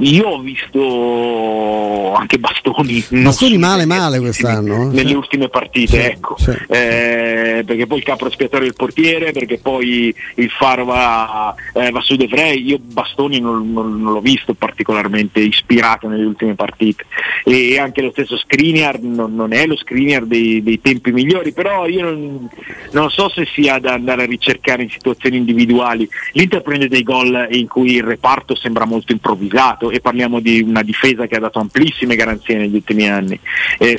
Io 0.00 0.28
ho 0.28 0.40
visto 0.40 2.14
anche 2.14 2.38
Bastoni. 2.38 3.04
Bastoni 3.10 3.58
male 3.58 3.84
male 3.84 4.18
quest'anno. 4.18 4.90
Eh? 4.90 4.94
Nelle 4.94 5.14
ultime 5.14 5.48
partite, 5.48 6.00
sì, 6.00 6.06
ecco. 6.06 6.36
Sì. 6.38 6.50
Eh, 6.50 7.62
perché 7.66 7.86
poi 7.86 7.98
il 7.98 8.04
capo 8.04 8.26
espiatorio 8.26 8.66
è 8.66 8.70
il 8.70 8.76
portiere, 8.76 9.32
perché 9.32 9.58
poi 9.58 10.14
il 10.36 10.50
faro 10.50 10.86
va, 10.86 11.54
eh, 11.74 11.90
va 11.90 12.00
su 12.00 12.16
De 12.16 12.26
Vrij. 12.26 12.66
Io 12.66 12.78
Bastoni 12.80 13.40
non, 13.40 13.72
non, 13.72 14.00
non, 14.00 14.12
l'ho 14.14 14.20
visto 14.20 14.54
particolarmente 14.54 15.40
ispirato 15.40 16.08
nelle 16.08 16.24
ultime 16.24 16.54
partite. 16.54 17.04
E 17.44 17.78
anche 17.78 18.00
lo 18.00 18.10
stesso 18.10 18.38
Skriniar 18.38 19.00
non, 19.00 19.34
non 19.34 19.52
è 19.52 19.66
lo 19.66 19.76
Skriniar 19.76 20.24
dei, 20.24 20.62
dei, 20.62 20.80
tempi 20.80 21.12
migliori, 21.12 21.52
però 21.52 21.86
io 21.86 22.04
non, 22.04 22.48
non 22.92 23.10
so 23.10 23.28
se 23.28 23.46
sia 23.52 23.78
da 23.78 23.92
andare 23.92 24.22
a 24.22 24.26
ricercare 24.26 24.82
in 24.82 24.90
situazioni 24.90 25.18
individuali. 25.28 26.08
L'Inter 26.32 26.62
prende 26.62 26.88
dei 26.88 27.02
gol 27.02 27.48
in 27.50 27.66
cui 27.66 27.94
il 27.94 28.02
reparto 28.02 28.54
sembra 28.54 28.84
molto 28.84 29.12
improvvisato 29.12 29.90
e 29.90 30.00
parliamo 30.00 30.40
di 30.40 30.60
una 30.60 30.82
difesa 30.82 31.26
che 31.26 31.36
ha 31.36 31.40
dato 31.40 31.58
amplissime 31.58 32.16
garanzie 32.16 32.56
negli 32.56 32.74
ultimi 32.74 33.08
anni. 33.08 33.38
Eh, 33.78 33.98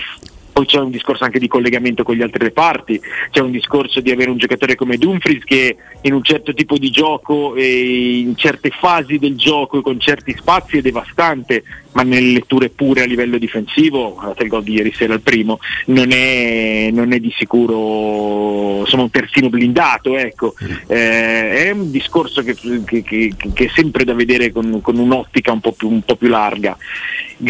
poi 0.52 0.66
c'è 0.66 0.80
un 0.80 0.92
discorso 0.92 1.24
anche 1.24 1.40
di 1.40 1.48
collegamento 1.48 2.04
con 2.04 2.16
gli 2.16 2.22
altri 2.22 2.44
reparti, 2.44 3.00
c'è 3.32 3.42
un 3.42 3.52
discorso 3.52 4.00
di 4.02 4.12
avere 4.12 4.30
un 4.30 4.38
giocatore 4.38 4.76
come 4.76 4.98
Dumfries 4.98 5.44
che 5.44 5.76
in 6.02 6.14
un 6.14 6.24
certo 6.24 6.54
tipo 6.54 6.78
di 6.78 6.90
gioco 6.90 7.56
e 7.56 8.20
in 8.20 8.36
certe 8.36 8.70
fasi 8.70 9.18
del 9.18 9.36
gioco 9.36 9.80
e 9.80 9.82
con 9.82 10.00
certi 10.00 10.36
spazi 10.38 10.78
è 10.78 10.82
devastante, 10.82 11.64
ma 11.94 12.04
nelle 12.04 12.34
letture 12.34 12.70
pure 12.70 13.04
a 13.04 13.06
livello 13.06 13.38
difensivo, 13.38 14.14
guardate 14.14 14.44
il 14.44 14.50
gol 14.50 14.64
di 14.64 14.74
ieri 14.74 14.94
sera 14.94 15.14
il 15.14 15.22
primo, 15.22 15.60
non 15.88 16.12
è, 16.12 16.90
non 16.92 17.12
è 17.12 17.20
di 17.20 17.34
sicuro 17.36 18.86
un 19.02 19.10
terzino 19.10 19.50
blindato, 19.50 20.18
ecco. 20.18 20.54
eh, 20.88 21.66
è 21.66 21.72
un 21.72 21.90
discorso 21.92 22.44
che, 22.44 22.56
che, 22.86 23.04
che, 23.04 23.34
che, 23.54 23.66
è 23.66 23.72
sempre 23.74 24.04
da 24.04 24.14
vedere 24.14 24.52
con, 24.52 24.80
con 24.82 24.98
un'ottica 24.98 25.52
un 25.52 25.60
po, 25.60 25.72
più, 25.72 25.90
un 25.90 26.02
po' 26.02 26.16
più 26.16 26.28
larga. 26.28 26.78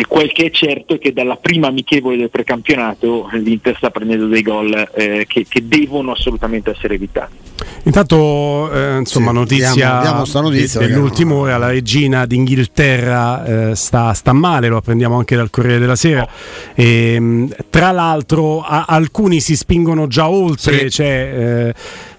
Quel 0.08 0.32
che 0.32 0.46
è 0.46 0.52
certo 0.52 0.96
è 0.96 1.00
che 1.00 1.12
dalla 1.12 1.36
prima 1.36 1.68
amichevole 1.68 2.16
del 2.16 2.30
precampionato 2.30 2.91
l'Inter 3.00 3.76
sta 3.78 3.90
prendendo 3.90 4.28
dei 4.28 4.42
gol 4.42 4.90
eh, 4.94 5.26
che, 5.28 5.46
che, 5.48 5.68
devono 5.68 6.12
assolutamente 6.12 6.72
essere 6.72 6.96
evitati. 6.96 7.36
Intanto, 7.84 8.72
eh, 8.72 8.98
insomma, 8.98 9.30
sì, 9.30 9.38
notizia, 9.38 9.74
diamo, 9.74 10.24
diamo 10.24 10.42
notizia 10.48 10.80
de, 10.80 10.88
dell'ultima 10.88 11.34
ora, 11.34 11.58
la 11.58 11.68
regina 11.68 12.26
d'Inghilterra 12.26 13.70
eh, 13.70 13.76
sta, 13.76 14.14
sta, 14.14 14.34
male, 14.34 14.68
lo 14.68 14.78
apprendiamo 14.78 15.18
anche 15.18 15.36
dal 15.36 15.50
Corriere 15.50 15.80
della 15.80 15.96
Sera. 15.96 16.28
E, 16.74 17.14
ehm, 17.14 17.54
tra 17.70 17.92
l'altro, 17.92 18.62
a, 18.62 18.86
alcuni 18.88 19.40
si 19.40 19.56
spingono 19.56 20.08
già 20.08 20.30
oltre, 20.30 20.80
sì. 20.80 20.90
cioè, 20.90 21.74
eh, 21.74 21.74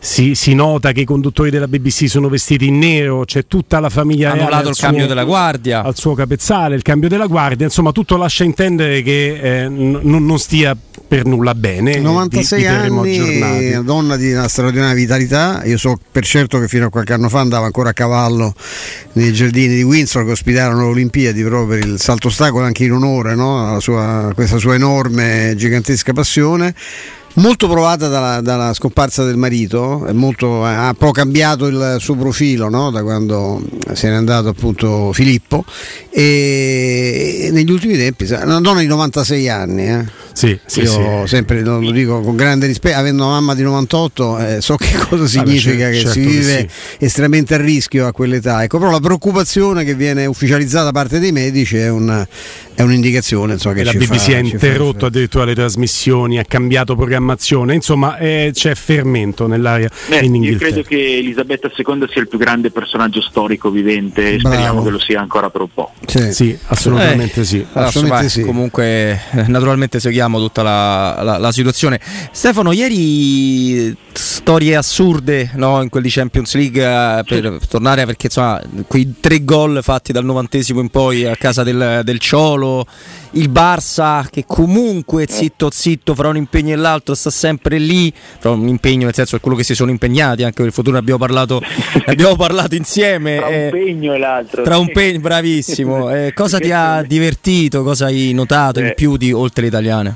si, 0.04 0.34
si, 0.34 0.52
nota 0.54 0.90
che 0.90 1.02
i 1.02 1.04
conduttori 1.04 1.48
della 1.48 1.68
BBC 1.68 2.08
sono 2.08 2.28
vestiti 2.28 2.66
in 2.66 2.78
nero, 2.78 3.24
c'è 3.24 3.46
tutta 3.46 3.78
la 3.78 3.88
famiglia 3.88 4.32
hanno 4.32 4.48
dato 4.50 4.70
il 4.70 4.74
suo, 4.74 4.88
cambio 4.88 5.06
della 5.06 5.22
guardia 5.22 5.84
al 5.84 5.96
suo 5.96 6.14
capezzale, 6.14 6.74
il 6.74 6.82
cambio 6.82 7.08
della 7.08 7.26
guardia, 7.26 7.66
insomma 7.66 7.92
tutto 7.92 8.16
lascia 8.16 8.42
intendere 8.42 9.00
che 9.02 9.38
eh, 9.40 9.68
n- 9.68 10.00
non 10.02 10.38
stia 10.40 10.76
per 11.06 11.24
nulla 11.24 11.54
bene. 11.54 12.00
96 12.00 12.58
di, 12.58 12.64
di 12.64 12.72
anni, 12.72 13.84
donna 13.84 14.16
di 14.16 14.32
una 14.32 14.48
straordinaria 14.48 14.94
vitalità, 14.94 15.62
io 15.64 15.78
so 15.78 15.96
per 16.10 16.24
certo 16.24 16.58
che 16.58 16.66
fino 16.66 16.86
a 16.86 16.90
qualche 16.90 17.12
anno 17.12 17.28
fa 17.28 17.38
andava 17.38 17.66
ancora 17.66 17.90
a 17.90 17.92
cavallo 17.92 18.54
nei 19.12 19.32
giardini 19.32 19.76
di 19.76 19.82
Windsor 19.82 20.24
che 20.24 20.32
ospitarono 20.32 20.80
le 20.80 20.88
Olimpiadi 20.88 21.42
proprio 21.44 21.78
per 21.78 21.86
il 21.86 22.00
salto 22.00 22.26
ostacolo 22.26 22.64
anche 22.64 22.84
in 22.84 22.92
onore 22.92 23.36
no? 23.36 23.74
a 23.74 23.78
sua, 23.78 24.32
questa 24.34 24.58
sua 24.58 24.74
enorme, 24.74 25.54
gigantesca 25.54 26.12
passione 26.12 26.74
molto 27.34 27.68
provata 27.68 28.08
dalla, 28.08 28.40
dalla 28.40 28.74
scomparsa 28.74 29.24
del 29.24 29.36
marito, 29.36 30.06
molto, 30.12 30.64
ha 30.64 30.94
po' 30.96 31.10
cambiato 31.10 31.66
il 31.66 31.96
suo 31.98 32.14
profilo 32.14 32.68
no? 32.68 32.90
da 32.90 33.02
quando 33.02 33.62
se 33.92 34.08
n'è 34.08 34.14
andato 34.14 34.48
appunto 34.48 35.12
Filippo 35.12 35.64
e 36.10 37.48
negli 37.52 37.70
ultimi 37.70 37.96
tempi, 37.96 38.26
una 38.30 38.60
donna 38.60 38.80
di 38.80 38.86
96 38.86 39.48
anni, 39.48 39.88
eh? 39.88 40.20
Sì, 40.32 40.58
sì, 40.64 40.80
io 40.80 41.22
sì. 41.22 41.28
sempre 41.28 41.62
lo, 41.62 41.80
lo, 41.80 41.90
dico 41.90 42.20
con 42.20 42.36
grande 42.36 42.66
rispetto, 42.66 42.96
avendo 42.96 43.24
una 43.24 43.34
mamma 43.34 43.54
di 43.54 43.62
98 43.62 44.38
eh, 44.38 44.60
so 44.60 44.76
che 44.76 44.96
cosa 45.08 45.26
significa 45.26 45.84
Vabbè, 45.84 45.90
che 45.90 45.96
certo 45.98 46.12
si 46.12 46.20
vive 46.20 46.68
che 46.98 47.04
estremamente 47.04 47.54
a 47.54 47.58
rischio 47.58 48.06
a 48.06 48.12
quell'età, 48.12 48.62
ecco, 48.62 48.78
però 48.78 48.90
la 48.90 49.00
preoccupazione 49.00 49.84
che 49.84 49.94
viene 49.94 50.26
ufficializzata 50.26 50.84
da 50.84 50.92
parte 50.92 51.18
dei 51.18 51.32
medici 51.32 51.76
è, 51.76 51.90
un, 51.90 52.26
è 52.74 52.82
un'indicazione 52.82 53.54
insomma, 53.54 53.74
che 53.74 53.84
la 53.84 53.92
BBC 53.92 54.30
fa, 54.30 54.36
ha 54.36 54.38
interrotto 54.38 55.06
addirittura 55.06 55.44
le 55.44 55.54
trasmissioni, 55.54 56.38
ha 56.38 56.44
cambiato 56.44 56.96
programmazione, 56.96 57.74
insomma 57.74 58.16
eh, 58.16 58.50
c'è 58.52 58.74
fermento 58.74 59.46
nell'aria 59.46 59.90
Beh, 60.08 60.20
in 60.20 60.34
Inghilterra. 60.34 60.68
Io 60.68 60.82
credo 60.82 60.88
che 60.88 61.18
Elisabetta 61.18 61.70
II 61.74 62.06
sia 62.10 62.20
il 62.20 62.28
più 62.28 62.38
grande 62.38 62.70
personaggio 62.70 63.20
storico 63.20 63.70
vivente, 63.70 64.36
Bravo. 64.36 64.54
speriamo 64.54 64.82
che 64.82 64.90
lo 64.90 64.98
sia 64.98 65.20
ancora 65.20 65.50
per 65.50 65.60
un 65.62 65.72
po'. 65.72 65.92
Sì, 66.06 66.32
sì 66.32 66.58
assolutamente, 66.66 67.40
eh, 67.40 67.44
sì. 67.44 67.66
assolutamente 67.72 68.28
sì. 68.28 68.42
Comunque 68.42 69.20
eh, 69.30 69.44
naturalmente 69.48 70.00
seguiamo 70.00 70.21
tutta 70.38 70.62
la, 70.62 71.22
la, 71.22 71.38
la, 71.38 71.52
situazione. 71.52 72.00
Stefano, 72.30 72.72
ieri 72.72 73.96
storie 74.12 74.76
assurde 74.76 75.50
no, 75.54 75.82
in 75.82 75.88
quelli 75.88 76.08
Champions 76.10 76.54
League 76.54 76.82
eh, 76.82 77.24
per 77.24 77.58
sì. 77.60 77.68
tornare 77.68 78.04
perché 78.04 78.26
insomma 78.26 78.60
quei 78.86 79.14
tre 79.20 79.42
gol 79.44 79.80
fatti 79.82 80.12
dal 80.12 80.24
novantesimo 80.24 80.80
in 80.80 80.90
poi 80.90 81.24
a 81.24 81.36
casa 81.36 81.62
del, 81.62 82.02
del 82.04 82.18
Ciolo 82.18 82.86
il 83.32 83.50
Barça 83.50 84.26
che 84.30 84.44
comunque 84.46 85.26
zitto 85.28 85.70
zitto 85.70 86.14
fra 86.14 86.28
un 86.28 86.36
impegno 86.36 86.72
e 86.72 86.76
l'altro 86.76 87.14
sta 87.14 87.30
sempre 87.30 87.78
lì, 87.78 88.12
fra 88.38 88.50
un 88.50 88.68
impegno 88.68 89.04
nel 89.04 89.14
senso 89.14 89.36
è 89.36 89.40
quello 89.40 89.56
che 89.56 89.64
si 89.64 89.74
sono 89.74 89.90
impegnati, 89.90 90.42
anche 90.42 90.56
per 90.56 90.66
il 90.66 90.72
futuro 90.72 90.94
ne 90.94 91.00
abbiamo 91.00 91.18
parlato, 91.18 91.60
abbiamo 92.06 92.36
parlato 92.36 92.74
insieme. 92.74 93.36
Tra 93.36 93.48
eh, 93.48 93.64
un 93.64 93.70
pegno 93.70 94.14
e 94.14 94.18
l'altro. 94.18 94.62
Tra 94.62 94.78
un 94.78 94.90
pegno, 94.92 95.20
bravissimo. 95.20 96.00
Eh, 96.12 96.32
cosa 96.34 96.58
ti 96.58 96.70
ha 96.70 97.02
divertito, 97.02 97.82
cosa 97.82 98.06
hai 98.06 98.32
notato 98.32 98.80
in 98.80 98.92
più 98.94 99.16
di 99.16 99.32
oltre 99.32 99.62
le 99.62 99.68
italiane? 99.68 100.11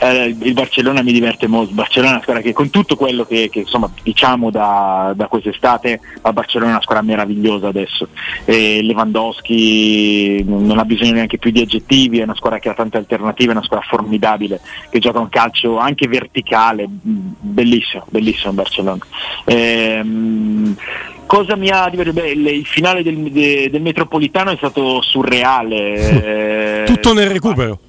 Eh, 0.00 0.34
il 0.40 0.52
Barcellona 0.54 1.02
mi 1.02 1.12
diverte 1.12 1.46
molto. 1.46 1.74
Barcellona 1.74 2.12
è 2.12 2.14
una 2.14 2.22
squadra 2.22 2.42
che 2.42 2.54
con 2.54 2.70
tutto 2.70 2.96
quello 2.96 3.24
che, 3.26 3.50
che 3.50 3.60
insomma, 3.60 3.90
diciamo 4.02 4.50
da, 4.50 5.12
da, 5.14 5.26
quest'estate, 5.26 6.00
ma 6.22 6.32
Barcellona 6.32 6.70
è 6.70 6.74
una 6.74 6.82
squadra 6.82 7.04
meravigliosa 7.04 7.68
adesso. 7.68 8.08
E 8.46 8.80
Lewandowski 8.82 10.42
non 10.44 10.78
ha 10.78 10.84
bisogno 10.86 11.12
neanche 11.12 11.36
più 11.36 11.50
di 11.50 11.60
aggettivi, 11.60 12.18
è 12.18 12.22
una 12.22 12.34
squadra 12.34 12.58
che 12.58 12.70
ha 12.70 12.74
tante 12.74 12.96
alternative, 12.96 13.52
è 13.52 13.56
una 13.56 13.64
squadra 13.64 13.86
formidabile, 13.86 14.60
che 14.88 14.98
gioca 15.00 15.18
un 15.18 15.28
calcio 15.28 15.76
anche 15.76 16.08
verticale, 16.08 16.86
bellissimo, 16.88 18.06
bellissimo 18.08 18.54
Barcellona. 18.54 19.04
Ehm, 19.44 20.76
cosa 21.26 21.56
mi 21.56 21.68
ha 21.68 21.90
divertito? 21.90 22.20
Beh, 22.22 22.30
il 22.30 22.66
finale 22.66 23.02
del, 23.02 23.30
del, 23.30 23.82
Metropolitano 23.82 24.50
è 24.50 24.56
stato 24.56 25.02
surreale. 25.02 26.84
Tutto 26.86 27.12
nel 27.12 27.28
recupero. 27.28 27.80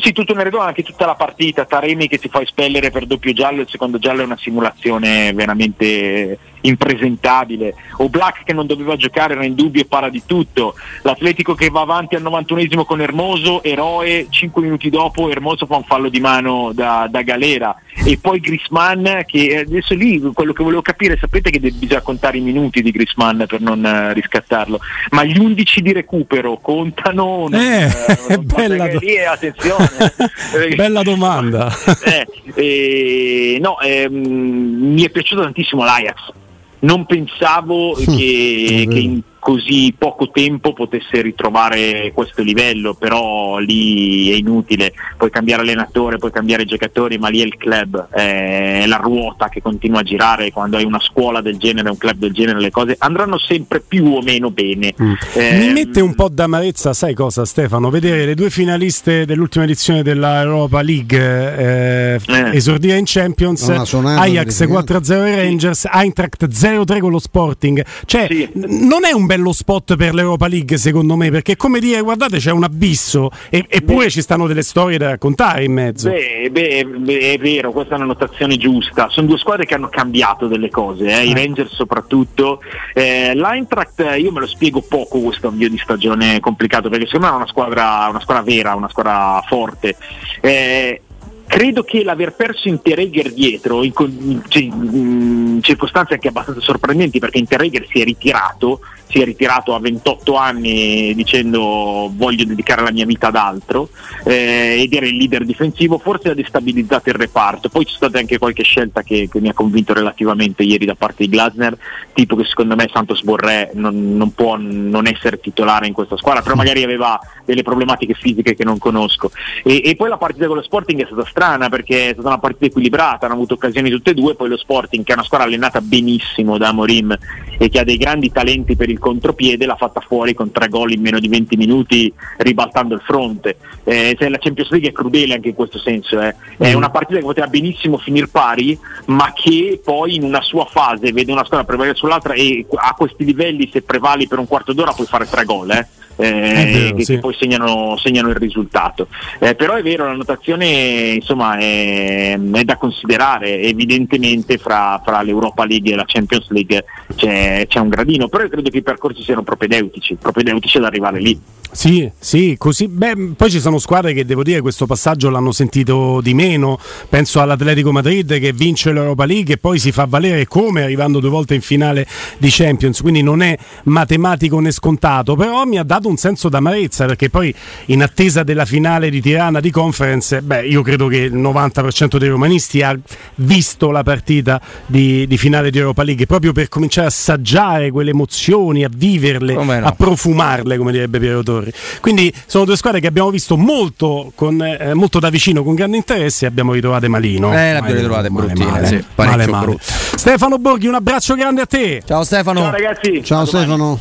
Sì, 0.00 0.12
tutto 0.12 0.32
nel 0.32 0.44
redono, 0.44 0.64
anche 0.64 0.82
tutta 0.82 1.04
la 1.04 1.14
partita, 1.14 1.66
Taremi 1.66 2.08
che 2.08 2.18
si 2.18 2.28
fa 2.28 2.40
espellere 2.40 2.90
per 2.90 3.04
doppio 3.04 3.32
giallo, 3.32 3.60
il 3.60 3.68
secondo 3.68 3.98
giallo 3.98 4.22
è 4.22 4.24
una 4.24 4.38
simulazione 4.38 5.32
veramente 5.34 6.38
impresentabile, 6.62 7.74
o 7.98 8.08
Black 8.08 8.44
che 8.44 8.52
non 8.52 8.66
doveva 8.66 8.96
giocare 8.96 9.34
era 9.34 9.44
in 9.44 9.54
dubbio 9.54 9.82
e 9.82 9.86
para 9.86 10.08
di 10.08 10.22
tutto, 10.26 10.74
l'Atletico 11.02 11.54
che 11.54 11.68
va 11.68 11.80
avanti 11.80 12.14
al 12.14 12.22
91esimo 12.22 12.84
con 12.84 13.00
Hermoso, 13.00 13.62
eroe, 13.62 14.26
5 14.28 14.62
minuti 14.62 14.90
dopo 14.90 15.30
Hermoso 15.30 15.66
fa 15.66 15.76
un 15.76 15.84
fallo 15.84 16.08
di 16.08 16.20
mano 16.20 16.72
da, 16.74 17.08
da 17.10 17.22
galera 17.22 17.76
e 18.04 18.18
poi 18.20 18.40
Grisman 18.40 19.24
che 19.26 19.64
adesso 19.66 19.94
lì 19.94 20.20
quello 20.32 20.52
che 20.52 20.62
volevo 20.62 20.82
capire, 20.82 21.18
sapete 21.18 21.50
che 21.50 21.58
bisogna 21.58 22.00
contare 22.00 22.38
i 22.38 22.40
minuti 22.40 22.82
di 22.82 22.90
Grisman 22.90 23.44
per 23.46 23.60
non 23.60 23.84
uh, 23.84 24.12
riscattarlo, 24.12 24.80
ma 25.10 25.24
gli 25.24 25.38
11 25.38 25.82
di 25.82 25.92
recupero 25.92 26.58
contano? 26.58 27.48
Non, 27.48 27.54
eh, 27.54 27.90
non 28.28 28.46
bella, 28.46 28.88
do- 28.88 28.98
lì, 28.98 29.18
attenzione. 29.18 29.88
bella 30.76 31.02
domanda. 31.02 31.70
eh, 32.04 32.26
eh, 32.54 33.58
no, 33.60 33.78
ehm, 33.80 34.14
mi 34.14 35.02
è 35.02 35.10
piaciuto 35.10 35.42
tantissimo 35.42 35.84
l'Ajax 35.84 36.32
non 36.80 37.06
pensavo 37.06 37.92
che, 37.94 38.86
che 38.88 38.98
in 38.98 39.22
così 39.40 39.92
poco 39.96 40.30
tempo 40.30 40.72
potesse 40.72 41.20
ritrovare 41.22 42.12
questo 42.14 42.42
livello, 42.42 42.94
però 42.94 43.58
lì 43.58 44.30
è 44.30 44.34
inutile, 44.34 44.92
puoi 45.16 45.30
cambiare 45.30 45.62
allenatore, 45.62 46.18
puoi 46.18 46.30
cambiare 46.30 46.64
giocatori, 46.64 47.18
ma 47.18 47.28
lì 47.28 47.40
è 47.40 47.44
il 47.44 47.56
club, 47.56 48.08
è 48.10 48.84
la 48.86 48.98
ruota 48.98 49.48
che 49.48 49.60
continua 49.62 50.00
a 50.00 50.02
girare, 50.04 50.52
quando 50.52 50.76
hai 50.76 50.84
una 50.84 51.00
scuola 51.00 51.40
del 51.40 51.56
genere, 51.56 51.88
un 51.88 51.96
club 51.96 52.18
del 52.18 52.32
genere, 52.32 52.60
le 52.60 52.70
cose 52.70 52.94
andranno 52.98 53.38
sempre 53.38 53.80
più 53.80 54.06
o 54.06 54.20
meno 54.20 54.50
bene. 54.50 54.94
Mm. 55.02 55.12
Eh, 55.34 55.58
Mi 55.58 55.72
mette 55.72 56.00
un 56.00 56.14
po' 56.14 56.28
d'amarezza, 56.28 56.92
sai 56.92 57.14
cosa 57.14 57.44
Stefano? 57.44 57.90
Vedere 57.90 58.26
le 58.26 58.34
due 58.34 58.50
finaliste 58.50 59.24
dell'ultima 59.24 59.64
edizione 59.64 60.02
della 60.02 60.42
Europa 60.42 60.82
League 60.82 61.18
eh, 61.18 62.20
eh. 62.26 62.56
esordire 62.56 62.98
in 62.98 63.04
Champions, 63.06 63.68
Ajax 63.68 64.62
4-0 64.64 65.12
ai 65.12 65.36
Rangers, 65.36 65.88
Eintracht 65.90 66.46
0-3 66.46 66.98
con 67.00 67.10
lo 67.10 67.18
Sporting, 67.18 67.82
cioè 68.04 68.26
sì. 68.28 68.48
non 68.52 69.04
è 69.04 69.12
un 69.12 69.26
bello 69.30 69.52
spot 69.52 69.94
per 69.94 70.12
l'Europa 70.12 70.48
League, 70.48 70.76
secondo 70.76 71.14
me, 71.14 71.30
perché 71.30 71.54
come 71.54 71.78
dire, 71.78 72.00
guardate, 72.00 72.38
c'è 72.38 72.50
un 72.50 72.64
abisso, 72.64 73.30
e, 73.48 73.64
eppure 73.68 74.06
beh, 74.06 74.10
ci 74.10 74.22
stanno 74.22 74.48
delle 74.48 74.62
storie 74.62 74.98
da 74.98 75.10
raccontare 75.10 75.62
in 75.62 75.72
mezzo. 75.72 76.10
Beh, 76.10 76.48
beh, 76.50 76.84
beh, 76.84 77.34
è 77.34 77.38
vero, 77.38 77.70
questa 77.70 77.94
è 77.94 77.96
una 77.98 78.06
notazione 78.06 78.56
giusta. 78.56 79.08
Sono 79.08 79.28
due 79.28 79.38
squadre 79.38 79.66
che 79.66 79.74
hanno 79.74 79.88
cambiato 79.88 80.48
delle 80.48 80.68
cose, 80.68 81.06
eh? 81.06 81.26
i 81.26 81.30
eh. 81.30 81.34
Rangers 81.34 81.72
soprattutto. 81.72 82.60
Eh, 82.92 83.32
L'Eintracht, 83.36 84.16
io 84.18 84.32
me 84.32 84.40
lo 84.40 84.48
spiego 84.48 84.80
poco 84.80 85.20
questo 85.20 85.46
avvio 85.46 85.70
di 85.70 85.78
stagione 85.78 86.40
complicato, 86.40 86.88
perché 86.88 87.06
secondo 87.06 87.26
me 87.28 87.32
è 87.32 87.36
una 87.36 87.46
squadra, 87.46 88.08
una 88.10 88.20
squadra 88.20 88.42
vera, 88.42 88.74
una 88.74 88.88
squadra 88.88 89.44
forte. 89.46 89.96
Eh, 90.40 91.02
credo 91.46 91.84
che 91.84 92.02
l'aver 92.02 92.32
perso 92.32 92.68
Interregger 92.68 93.32
dietro 93.32 93.82
in, 93.84 93.92
in, 93.96 94.42
in, 94.54 95.58
circostanze 95.62 96.14
anche 96.14 96.28
abbastanza 96.28 96.60
sorprendenti 96.60 97.18
perché 97.18 97.38
Interregger 97.38 97.86
si 97.88 98.00
è 98.00 98.04
ritirato 98.04 98.80
si 99.10 99.20
è 99.20 99.24
ritirato 99.24 99.74
a 99.74 99.80
28 99.80 100.34
anni 100.36 101.12
dicendo 101.14 102.10
voglio 102.14 102.44
dedicare 102.44 102.82
la 102.82 102.92
mia 102.92 103.04
vita 103.04 103.26
ad 103.26 103.36
altro 103.36 103.88
eh, 104.24 104.80
ed 104.80 104.92
era 104.92 105.06
il 105.06 105.16
leader 105.16 105.44
difensivo, 105.44 105.98
forse 105.98 106.30
ha 106.30 106.34
destabilizzato 106.34 107.08
il 107.08 107.16
reparto. 107.16 107.68
Poi 107.68 107.84
c'è 107.84 107.94
stata 107.94 108.18
anche 108.18 108.38
qualche 108.38 108.62
scelta 108.62 109.02
che, 109.02 109.28
che 109.30 109.40
mi 109.40 109.48
ha 109.48 109.54
convinto 109.54 109.92
relativamente 109.92 110.62
ieri 110.62 110.84
da 110.84 110.94
parte 110.94 111.24
di 111.24 111.30
Glasner, 111.30 111.76
tipo 112.12 112.36
che 112.36 112.44
secondo 112.44 112.76
me 112.76 112.88
Santos 112.92 113.22
Borré 113.22 113.70
non, 113.74 114.16
non, 114.16 114.32
può 114.32 114.56
non 114.56 115.06
essere 115.06 115.40
titolare 115.40 115.86
in 115.88 115.92
questa 115.92 116.16
squadra, 116.16 116.42
però 116.42 116.54
magari 116.54 116.82
aveva 116.84 117.18
delle 117.44 117.62
problematiche 117.62 118.14
fisiche 118.14 118.54
che 118.54 118.64
non 118.64 118.78
conosco. 118.78 119.32
E, 119.64 119.82
e 119.84 119.96
poi 119.96 120.08
la 120.08 120.18
partita 120.18 120.46
con 120.46 120.56
lo 120.56 120.62
Sporting 120.62 121.02
è 121.02 121.06
stata 121.06 121.26
strana 121.28 121.68
perché 121.68 122.10
è 122.10 122.12
stata 122.12 122.28
una 122.28 122.38
partita 122.38 122.66
equilibrata, 122.66 123.26
hanno 123.26 123.34
avuto 123.34 123.54
occasioni 123.54 123.90
tutte 123.90 124.10
e 124.10 124.14
due, 124.14 124.36
poi 124.36 124.48
lo 124.48 124.56
Sporting 124.56 125.04
che 125.04 125.12
è 125.12 125.14
una 125.14 125.24
squadra 125.24 125.46
allenata 125.46 125.80
benissimo 125.80 126.58
da 126.58 126.72
Morim 126.72 127.16
e 127.58 127.68
che 127.68 127.80
ha 127.80 127.84
dei 127.84 127.96
grandi 127.96 128.30
talenti 128.30 128.76
per 128.76 128.88
il 128.88 128.98
contropiede 129.00 129.66
l'ha 129.66 129.74
fatta 129.74 130.00
fuori 130.00 130.34
con 130.34 130.52
tre 130.52 130.68
gol 130.68 130.92
in 130.92 131.00
meno 131.00 131.18
di 131.18 131.26
20 131.26 131.56
minuti 131.56 132.12
ribaltando 132.36 132.94
il 132.94 133.00
fronte. 133.00 133.56
Eh, 133.82 134.16
la 134.28 134.38
Champions 134.38 134.70
League 134.70 134.90
è 134.90 134.92
crudele 134.92 135.34
anche 135.34 135.48
in 135.48 135.54
questo 135.54 135.78
senso, 135.78 136.20
eh. 136.20 136.36
è 136.56 136.72
mm. 136.72 136.76
una 136.76 136.90
partita 136.90 137.18
che 137.18 137.24
poteva 137.24 137.48
benissimo 137.48 137.98
finire 137.98 138.28
pari, 138.28 138.78
ma 139.06 139.32
che 139.34 139.80
poi 139.82 140.14
in 140.14 140.22
una 140.22 140.42
sua 140.42 140.66
fase 140.66 141.10
vede 141.12 141.32
una 141.32 141.44
squadra 141.44 141.66
prevalere 141.66 141.96
sull'altra 141.96 142.34
e 142.34 142.64
a 142.76 142.94
questi 142.96 143.24
livelli 143.24 143.68
se 143.72 143.82
prevali 143.82 144.28
per 144.28 144.38
un 144.38 144.46
quarto 144.46 144.72
d'ora 144.72 144.92
puoi 144.92 145.08
fare 145.08 145.26
tre 145.26 145.44
gol. 145.44 145.70
Eh 145.70 145.86
eh, 146.20 146.70
vero, 146.72 146.96
che, 146.96 147.04
sì. 147.04 147.18
poi 147.18 147.34
segnano, 147.38 147.96
segnano, 147.96 148.28
il 148.28 148.36
risultato. 148.36 149.08
Eh, 149.38 149.54
però 149.54 149.74
è 149.74 149.82
vero, 149.82 150.06
la 150.06 150.14
notazione 150.14 150.66
insomma, 151.14 151.56
è, 151.56 152.38
è 152.38 152.64
da 152.64 152.76
considerare, 152.76 153.60
evidentemente 153.60 154.58
fra, 154.58 155.00
fra, 155.04 155.22
l'Europa 155.22 155.64
League 155.64 155.92
e 155.92 155.96
la 155.96 156.04
Champions 156.06 156.48
League 156.50 156.84
c'è, 157.16 157.66
c'è 157.68 157.78
un 157.78 157.88
gradino, 157.88 158.28
però 158.28 158.44
io 158.44 158.50
credo 158.50 158.70
che 158.70 158.78
i 158.78 158.82
percorsi 158.82 159.22
siano 159.22 159.42
propedeutici, 159.42 160.16
propedeutici 160.16 160.78
ad 160.78 160.84
arrivare 160.84 161.20
lì. 161.20 161.40
Sì, 161.72 162.10
sì, 162.18 162.56
così. 162.58 162.88
Beh, 162.88 163.34
poi 163.36 163.50
ci 163.50 163.60
sono 163.60 163.78
squadre 163.78 164.12
che 164.12 164.24
devo 164.24 164.42
dire 164.42 164.60
questo 164.60 164.86
passaggio 164.86 165.30
l'hanno 165.30 165.52
sentito 165.52 166.20
di 166.20 166.34
meno. 166.34 166.78
Penso 167.08 167.40
all'Atletico 167.40 167.92
Madrid 167.92 168.38
che 168.40 168.52
vince 168.52 168.92
l'Europa 168.92 169.24
League 169.24 169.54
e 169.54 169.58
poi 169.58 169.78
si 169.78 169.92
fa 169.92 170.04
valere 170.04 170.46
come 170.46 170.82
arrivando 170.82 171.20
due 171.20 171.30
volte 171.30 171.54
in 171.54 171.60
finale 171.60 172.06
di 172.38 172.48
Champions. 172.50 173.00
Quindi 173.00 173.22
non 173.22 173.40
è 173.40 173.56
matematico 173.84 174.58
né 174.58 174.72
scontato, 174.72 175.36
però 175.36 175.64
mi 175.64 175.78
ha 175.78 175.84
dato 175.84 176.08
un 176.10 176.16
senso 176.16 176.48
d'amarezza 176.48 177.06
perché 177.06 177.30
poi 177.30 177.54
in 177.86 178.02
attesa 178.02 178.42
della 178.42 178.64
finale 178.64 179.10
di 179.10 179.20
Tirana 179.20 179.60
di 179.60 179.70
conference, 179.70 180.42
beh, 180.42 180.66
io 180.66 180.82
credo 180.82 181.06
che 181.06 181.18
il 181.18 181.36
90% 181.36 182.16
dei 182.16 182.28
romanisti 182.28 182.82
ha 182.82 182.98
visto 183.36 183.90
la 183.90 184.02
partita 184.02 184.60
di, 184.86 185.26
di 185.26 185.38
finale 185.38 185.70
di 185.70 185.78
Europa 185.78 186.02
League 186.02 186.26
proprio 186.26 186.52
per 186.52 186.68
cominciare 186.68 187.06
a 187.06 187.10
assaggiare 187.10 187.90
quelle 187.90 188.10
emozioni, 188.10 188.84
a 188.84 188.90
viverle, 188.92 189.54
no. 189.54 189.72
a 189.72 189.92
profumarle, 189.92 190.76
come 190.76 190.92
direbbe 190.92 191.18
Piero 191.18 191.42
Torre 191.42 191.60
Torri. 191.60 191.72
Quindi 192.00 192.32
sono 192.46 192.64
due 192.64 192.76
squadre 192.76 193.00
che 193.00 193.06
abbiamo 193.06 193.30
visto 193.30 193.56
molto, 193.56 194.32
con, 194.34 194.62
eh, 194.62 194.94
molto 194.94 195.18
da 195.18 195.28
vicino, 195.30 195.62
con 195.62 195.74
grande 195.74 195.96
interesse 195.96 196.44
e 196.44 196.48
abbiamo 196.48 196.72
ritrovate 196.72 197.08
malino. 197.08 197.52
Eh, 197.52 197.72
le 197.72 197.76
abbiamo 197.76 197.94
ritrovate 197.94 198.30
bruttine, 198.30 198.64
male, 198.64 198.86
sì, 198.86 199.04
male, 199.14 199.46
male. 199.46 199.76
Stefano 199.80 200.58
Borghi, 200.58 200.86
un 200.86 200.94
abbraccio 200.94 201.34
grande 201.34 201.62
a 201.62 201.66
te. 201.66 202.02
Ciao 202.06 202.24
Stefano. 202.24 202.60
Ciao 202.60 202.70
ragazzi. 202.70 203.24
Ciao. 203.24 203.44
Stefano. 203.44 203.98